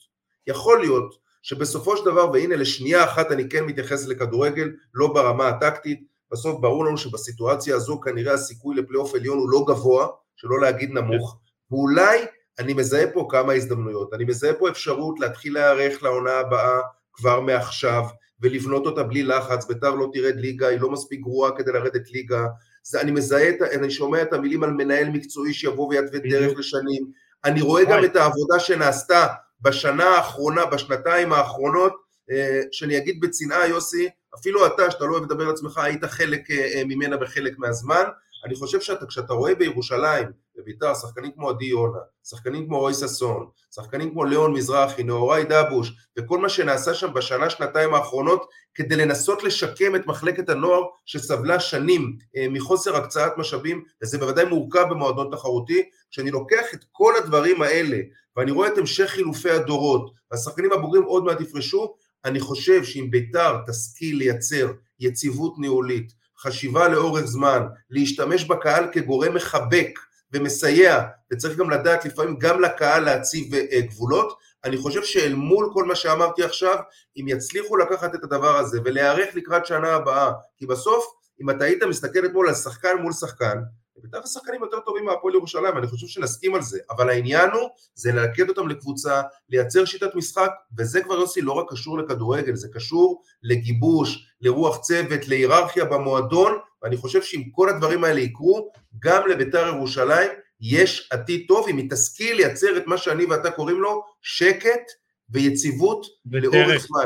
[0.46, 6.00] יכול להיות שבסופו של דבר, והנה לשנייה אחת אני כן מתייחס לכדורגל, לא ברמה הטקטית,
[6.32, 10.06] בסוף ברור לנו שבסיטואציה הזו כנראה הסיכוי לפלייאוף עליון הוא לא גבוה,
[10.36, 11.38] שלא להגיד נמוך,
[11.70, 12.26] ואולי
[12.58, 16.80] אני מזהה פה כמה הזדמנויות, אני מזהה פה אפשרות להתחיל להיערך לעונה הבאה
[17.12, 18.04] כבר מעכשיו,
[18.40, 22.46] ולבנות אותה בלי לחץ, ביתר לא תרד ליגה, היא לא מספיק גרועה כדי לרדת ליגה,
[22.82, 27.10] זה, אני מזהה, אני שומע את המילים על מנהל מקצועי שיבוא ויתווה דרך לשנים,
[27.44, 29.26] אני רואה גם את העבודה שנעשתה
[29.60, 31.92] בשנה האחרונה, בשנתיים האחרונות,
[32.30, 34.08] אה, שאני אגיד בצנעה יוסי,
[34.38, 38.04] אפילו אתה שאתה לא אוהב לדבר על עצמך היית חלק אה, אה, ממנה בחלק מהזמן,
[38.46, 44.10] אני חושב שכשאתה רואה בירושלים, בביתר, שחקנים כמו עדי יונה, שחקנים כמו רועי ששון, שחקנים
[44.10, 49.96] כמו ליאון מזרחי, נאורי דבוש, וכל מה שנעשה שם בשנה, שנתיים האחרונות, כדי לנסות לשקם
[49.96, 56.30] את מחלקת הנוער שסבלה שנים אה, מחוסר הקצאת משאבים, וזה בוודאי מורכב במועדון תחרותי, כשאני
[56.30, 57.98] לוקח את כל הדברים האלה,
[58.36, 61.94] ואני רואה את המשך חילופי הדורות, והשחקנים הבוגרים עוד מעט יפרשו,
[62.24, 69.98] אני חושב שאם ביתר תשכיל לייצר יציבות ניהולית, חשיבה לאורך זמן, להשתמש בקהל כגורם מחבק
[70.32, 75.84] ומסייע, וצריך גם לדעת לפעמים גם לקהל להציב אה, גבולות, אני חושב שאל מול כל
[75.84, 76.76] מה שאמרתי עכשיו,
[77.16, 81.06] אם יצליחו לקחת את הדבר הזה ולהיערך לקראת שנה הבאה, כי בסוף,
[81.42, 83.58] אם אתה היית מסתכל אתמול על שחקן מול שחקן,
[84.02, 88.12] בטח השחקנים יותר טובים מהפועל ירושלים, אני חושב שנסכים על זה, אבל העניין הוא, זה
[88.12, 93.22] ללכד אותם לקבוצה, לייצר שיטת משחק, וזה כבר יוסי לא רק קשור לכדורגל, זה קשור
[93.42, 100.30] לגיבוש, לרוח צוות, להיררכיה במועדון, ואני חושב שאם כל הדברים האלה יקרו, גם לביתר ירושלים
[100.60, 104.82] יש עתיד טוב אם היא תשכיל לייצר את מה שאני ואתה קוראים לו שקט
[105.30, 107.04] ויציבות לאורך זמן.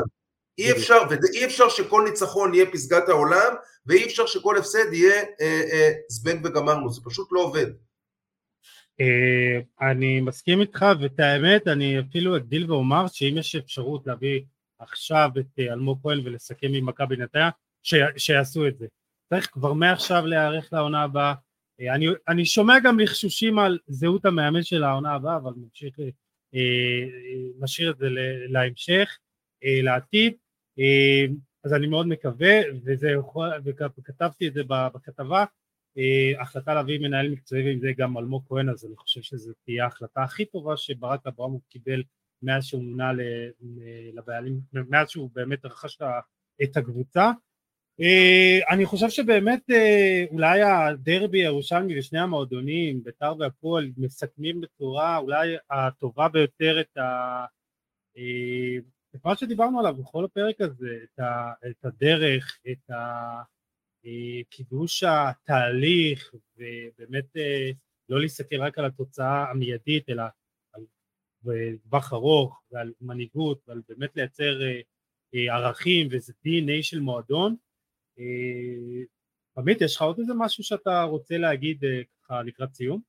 [0.57, 3.53] אי אפשר, ואי אפשר שכל ניצחון יהיה פסגת העולם,
[3.85, 7.67] ואי אפשר שכל הפסד יהיה אה, אה, זבנג וגמרנו, זה פשוט לא עובד.
[9.01, 14.41] אה, אני מסכים איתך, ואת האמת, אני אפילו אגדיל ואומר שאם יש אפשרות להביא
[14.79, 17.49] עכשיו את אלמוג כהן ולסכם עם מכבי נתניה,
[18.17, 18.87] שיעשו את זה.
[19.29, 21.33] צריך כבר מעכשיו להיערך לעונה הבאה.
[21.81, 25.99] אה, אני, אני שומע גם לחשושים על זהות המאמן של העונה הבאה, אבל נמשיך,
[26.55, 26.59] אה,
[27.59, 28.07] נשאיר את זה
[28.49, 29.17] להמשך,
[29.63, 30.33] לעתיד.
[31.63, 33.09] אז אני מאוד מקווה, וזה
[33.97, 35.45] וכתבתי את זה בכתבה,
[36.39, 40.23] החלטה להביא מנהל מקצועי ועם זה גם אלמוג כהן, אז אני חושב שזו תהיה ההחלטה
[40.23, 42.03] הכי טובה שברק אברמוב קיבל
[42.43, 43.11] מאז שהוא מונה
[44.13, 45.97] לבעלים, מאז שהוא באמת רכש
[46.63, 47.31] את הקבוצה.
[48.01, 55.55] אה, אני חושב שבאמת אה, אולי הדרבי הירושלמי ושני המועדונים, בית"ר והפועל, מסכמים בצורה אולי
[55.69, 57.45] הטובה ביותר את, ה...
[59.25, 61.51] אה, את שדיברנו עליו בכל הפרק הזה, את, ה...
[61.69, 62.91] את הדרך, את
[64.49, 67.25] קידוש התהליך, ובאמת
[68.09, 70.23] לא להסתכל רק על התוצאה המיידית, אלא
[70.73, 70.83] על
[71.83, 74.59] טווח ארוך ועל מנהיגות ועל באמת לייצר
[75.33, 77.55] ערכים וזה DNA של מועדון.
[78.19, 79.03] אה,
[79.57, 83.01] עמית, יש לך עוד איזה משהו שאתה רוצה להגיד אה, ככה לקראת סיום?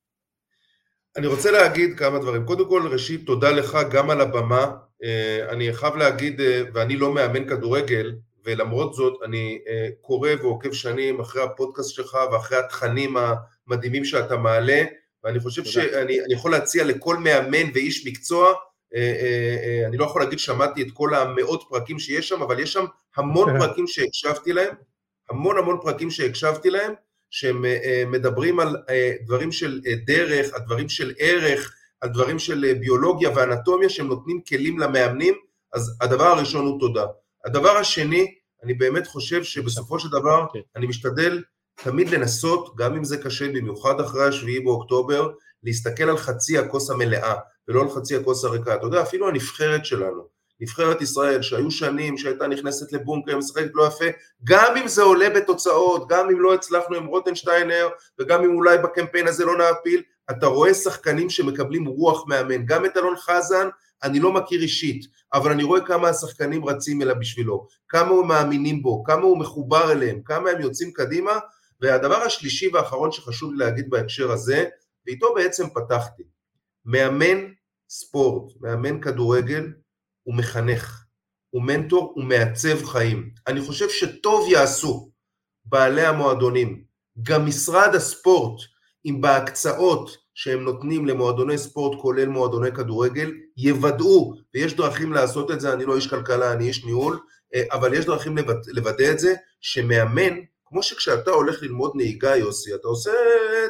[1.17, 2.45] אני רוצה להגיד כמה דברים.
[2.45, 4.77] קודם כל, ראשית, תודה לך גם על הבמה.
[5.03, 6.41] אה, אני חייב להגיד,
[6.73, 9.59] ואני לא מאמן כדורגל, ולמרות זאת אני
[10.01, 14.83] קורא ועוקב שנים אחרי הפודקאסט שלך ואחרי התכנים המדהימים שאתה מעלה,
[15.23, 15.63] ואני חושב.
[15.63, 18.53] שאני יכול להציע לכל מאמן ואיש מקצוע,
[19.87, 22.85] אני לא יכול להגיד שמעתי את כל המאות פרקים שיש שם, אבל יש שם
[23.15, 24.75] המון פרקים שהקשבתי להם,
[25.29, 26.93] המון המון פרקים שהקשבתי להם,
[27.29, 32.39] שהם אה, אה, מדברים על אה, דברים של דרך, על דברים של ערך, על דברים
[32.39, 35.33] של ביולוגיה ואנטומיה, שהם נותנים כלים למאמנים,
[35.73, 37.05] אז הדבר הראשון הוא תודה.
[37.45, 38.33] הדבר השני,
[38.63, 40.47] אני באמת חושב שבסופו של דבר okay.
[40.47, 40.61] אוקיי.
[40.75, 41.43] אני משתדל
[41.83, 45.31] תמיד לנסות, גם אם זה קשה, במיוחד אחרי השביעי באוקטובר,
[45.63, 47.33] להסתכל על חצי הכוס המלאה,
[47.67, 48.75] ולא על חצי הכוס הריקה.
[48.75, 50.27] אתה יודע, אפילו הנבחרת שלנו,
[50.59, 54.05] נבחרת ישראל שהיו שנים שהייתה נכנסת לבונקר, משחקת לא יפה,
[54.43, 57.89] גם אם זה עולה בתוצאות, גם אם לא הצלחנו עם רוטנשטיינר
[58.19, 60.01] וגם אם אולי בקמפיין הזה לא נעפיל,
[60.31, 63.67] אתה רואה שחקנים שמקבלים רוח מאמן, גם את אלון חזן
[64.03, 68.83] אני לא מכיר אישית, אבל אני רואה כמה השחקנים רצים אליו בשבילו, כמה הוא מאמינים
[68.83, 71.31] בו, כמה הוא מחובר אליהם, כמה הם יוצאים קדימה,
[71.81, 74.65] והדבר השלישי והאחרון שחשוב לי להגיד בהקשר הזה,
[75.07, 76.23] ואיתו בעצם פתחתי,
[76.85, 77.37] מאמן
[77.89, 79.73] ספורט, מאמן כדורגל,
[80.23, 81.03] הוא מחנך,
[81.49, 83.29] הוא מנטור, הוא מעצב חיים.
[83.47, 85.11] אני חושב שטוב יעשו
[85.65, 86.83] בעלי המועדונים,
[87.23, 88.61] גם משרד הספורט,
[89.05, 95.73] אם בהקצאות שהם נותנים למועדוני ספורט, כולל מועדוני כדורגל, יוודאו, ויש דרכים לעשות את זה,
[95.73, 97.19] אני לא איש כלכלה, אני איש ניהול,
[97.55, 98.37] אה, אבל יש דרכים
[98.67, 100.33] לוודא את זה, שמאמן,
[100.65, 103.11] כמו שכשאתה הולך ללמוד נהיגה, יוסי, אתה עושה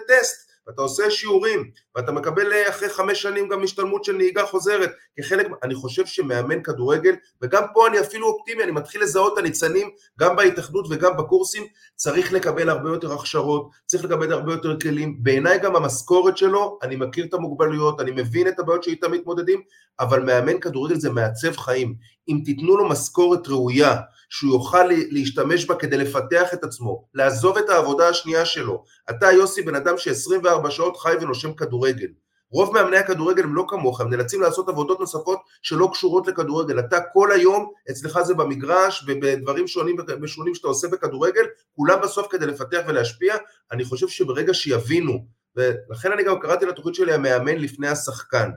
[0.07, 4.91] טסט, ואתה עושה שיעורים, ואתה מקבל אה, אחרי חמש שנים גם השתלמות של נהיגה חוזרת,
[5.19, 9.89] כחלק, אני חושב שמאמן כדורגל, וגם פה אני אפילו אופטימי, אני מתחיל לזהות את הניצנים,
[10.19, 11.63] גם בהתאחדות וגם בקורסים,
[11.95, 16.95] צריך לקבל הרבה יותר הכשרות, צריך לקבל הרבה יותר כלים, בעיניי גם המשכורת שלו, אני
[16.95, 19.61] מכיר את המוגבלויות, אני מבין את הבעיות שאיתם מתמודדים,
[19.99, 21.95] אבל מאמן כדורגל זה מעצב חיים,
[22.27, 23.95] אם תיתנו לו משכורת ראויה,
[24.33, 28.83] שהוא יוכל להשתמש בה כדי לפתח את עצמו, לעזוב את העבודה השנייה שלו.
[29.09, 32.07] אתה יוסי בן אדם ש-24 שעות חי ונושם כדורגל.
[32.51, 36.79] רוב מאמני הכדורגל הם לא כמוך, הם נאלצים לעשות עבודות נוספות שלא קשורות לכדורגל.
[36.79, 41.43] אתה כל היום, אצלך זה במגרש ובדברים שונים ושונים שאתה עושה בכדורגל,
[41.75, 43.35] כולם בסוף כדי לפתח ולהשפיע.
[43.71, 45.25] אני חושב שברגע שיבינו,
[45.55, 48.49] ולכן אני גם קראתי לתוכנית שלי המאמן לפני השחקן,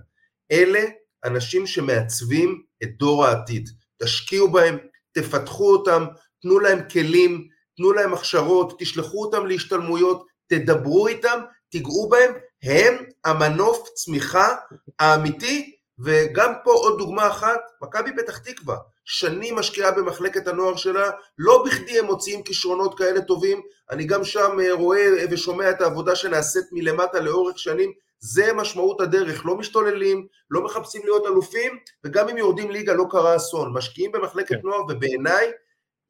[0.52, 0.84] אלה
[1.24, 3.68] אנשים שמעצבים את דור העתיד.
[4.02, 4.78] תשקיעו בהם,
[5.18, 6.04] תפתחו אותם,
[6.42, 11.40] תנו להם כלים, תנו להם הכשרות, תשלחו אותם להשתלמויות, תדברו איתם,
[11.70, 12.94] תיגעו בהם, הם
[13.24, 14.54] המנוף צמיחה
[14.98, 21.64] האמיתי, וגם פה עוד דוגמה אחת, מכבי פתח תקווה, שנים משקיעה במחלקת הנוער שלה, לא
[21.66, 23.60] בכדי הם מוציאים כישרונות כאלה טובים,
[23.90, 29.46] אני גם שם אה, רואה ושומע את העבודה שנעשית מלמטה לאורך שנים, זה משמעות הדרך,
[29.46, 34.48] לא משתוללים, לא מחפשים להיות אלופים, וגם אם יורדים ליגה לא קרה אסון, משקיעים במחלקת
[34.48, 34.60] כן.
[34.64, 35.50] נוער, ובעיניי,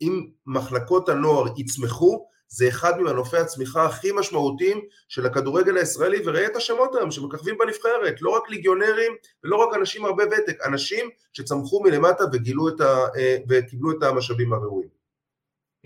[0.00, 6.56] אם מחלקות הנוער יצמחו, זה אחד ממנופי הצמיחה הכי משמעותיים של הכדורגל הישראלי, וראה את
[6.56, 9.12] השמות היום שמככבים בנבחרת, לא רק ליגיונרים
[9.44, 14.52] ולא רק אנשים הרבה ותק, אנשים שצמחו מלמטה וגילו את ה, אה, וקיבלו את המשאבים
[14.52, 14.88] הראויים.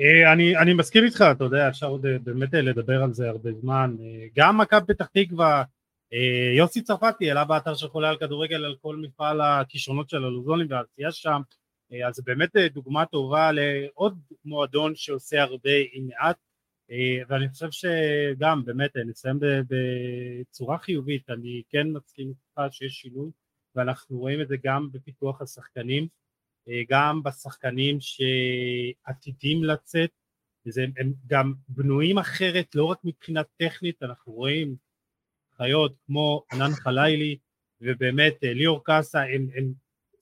[0.01, 3.51] אה, אני, אני מסכים איתך, אתה יודע, אפשר עוד אה, באמת לדבר על זה הרבה
[3.61, 3.97] זמן.
[4.37, 5.63] גם מכבי פתח תקווה,
[6.57, 11.13] יוסי צרפתי העלה באתר של חולה על כדורגל על כל מפעל הכישרונות של הלוזונים והעשייה
[11.13, 11.41] שם,
[12.07, 16.37] אז זה באמת דוגמה טובה לעוד מועדון שעושה הרבה עם מעט.
[16.91, 23.31] אה, ואני חושב שגם באמת אה, נסיים בצורה חיובית, אני כן מסכים איתך שיש שינוי
[23.75, 26.09] ואנחנו רואים את זה גם בפיתוח השחקנים,
[26.69, 30.11] אה, גם בשחקנים שעתידים לצאת,
[30.77, 34.77] הם גם בנויים אחרת לא רק מבחינה טכנית, אנחנו רואים
[35.63, 37.39] חיות כמו ענן חלילי
[37.81, 39.73] ובאמת ליאור קאסה הם, הם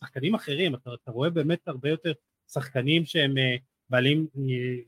[0.01, 2.13] שחקנים אחרים, אתה, אתה רואה באמת הרבה יותר
[2.53, 3.35] שחקנים שהם
[3.91, 4.27] בעלים,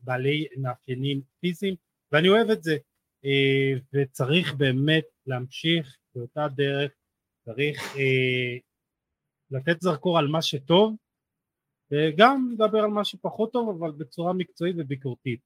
[0.03, 1.75] בעלי מאפיינים פיזיים
[2.13, 2.77] ואני אוהב את זה.
[3.25, 6.93] אה, וצריך באמת להמשיך באותה דרך,
[7.45, 8.57] צריך אה,
[9.51, 10.97] לתת זרקור על מה שטוב
[11.91, 15.41] וגם לדבר על מה שפחות טוב אבל בצורה מקצועית וביקורתית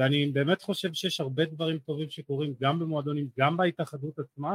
[0.00, 4.54] ואני באמת חושב שיש הרבה דברים טובים שקורים גם במועדונים גם בהתאחדות עצמה.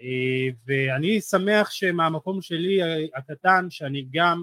[0.00, 2.78] אה, ואני שמח שמהמקום שלי
[3.14, 4.42] הקטן שאני גם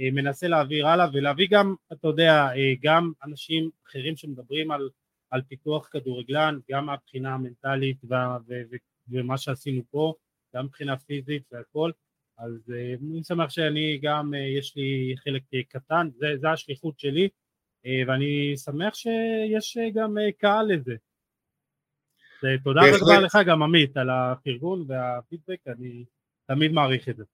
[0.00, 4.88] אה, מנסה להעביר הלאה ולהביא גם, אתה יודע, אה, גם אנשים אחרים שמדברים על,
[5.30, 8.76] על פיתוח כדורגלן, גם מהבחינה המנטלית וה, ו, ו,
[9.08, 10.14] ומה שעשינו פה,
[10.54, 11.90] גם מבחינה פיזית והכל,
[12.38, 16.08] אז אה, אני שמח שאני גם, יש לי חלק קטן,
[16.40, 17.28] זה השליחות שלי,
[18.08, 20.94] ואני שמח שיש גם קהל לזה.
[22.64, 26.04] תודה רבה לך גם עמית על הפרגון והפידבק, אני
[26.46, 27.24] תמיד מעריך את זה.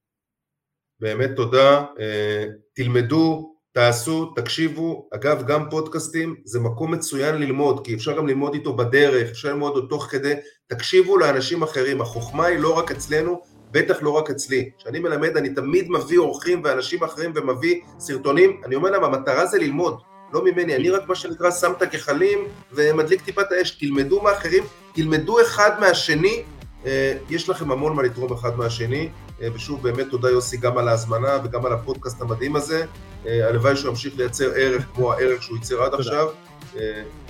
[1.00, 8.16] באמת תודה, אה, תלמדו, תעשו, תקשיבו, אגב גם פודקאסטים זה מקום מצוין ללמוד, כי אפשר
[8.16, 10.34] גם ללמוד איתו בדרך, אפשר ללמוד אותו תוך כדי,
[10.66, 14.70] תקשיבו לאנשים אחרים, החוכמה היא לא רק אצלנו, בטח לא רק אצלי.
[14.78, 19.58] כשאני מלמד אני תמיד מביא אורחים ואנשים אחרים ומביא סרטונים, אני אומר להם המטרה זה
[19.58, 20.02] ללמוד,
[20.32, 22.38] לא ממני, אני רק מה שנקרא שם את הגחלים
[22.72, 26.42] ומדליק טיפת האש, תלמדו מאחרים, תלמדו אחד מהשני,
[26.86, 29.08] אה, יש לכם המון מה לתרום אחד מהשני,
[29.42, 32.84] אה, ושוב באמת תודה יוסי גם על ההזמנה וגם על הפודקאסט המדהים הזה.
[33.26, 36.28] אה, הלוואי שהוא ימשיך לייצר ערך כמו הערך שהוא ייצר עד עכשיו.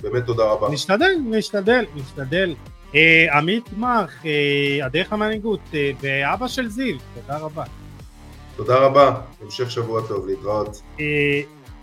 [0.01, 0.69] באמת תודה רבה.
[0.69, 2.55] נשתדל, נשתדל, נשתדל.
[3.31, 4.23] עמית מח,
[4.83, 5.59] הדרך המנהיגות,
[6.01, 7.63] ואבא של זיו, תודה רבה.
[8.55, 10.81] תודה רבה, המשך שבוע טוב, להתראות.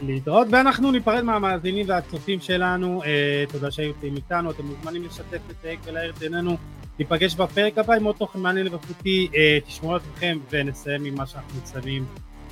[0.01, 3.03] להתראות, ואנחנו ניפרד מהמאזינים והצופים שלנו.
[3.03, 6.57] uh, תודה שהייתם איתנו, אתם מוזמנים לשתף, את לתייג ולהעיר את עינינו.
[6.99, 11.15] ניפגש בפרק הבא עם עוד תוכן מעניין לבחותי, uh, אה, תשמעו על עצמכם ונסיים עם
[11.15, 12.07] מה שאנחנו מצלמים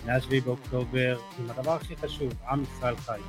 [0.06, 3.20] מ-7 באוקטובר, עם הדבר הכי חשוב, עם ישראל חי.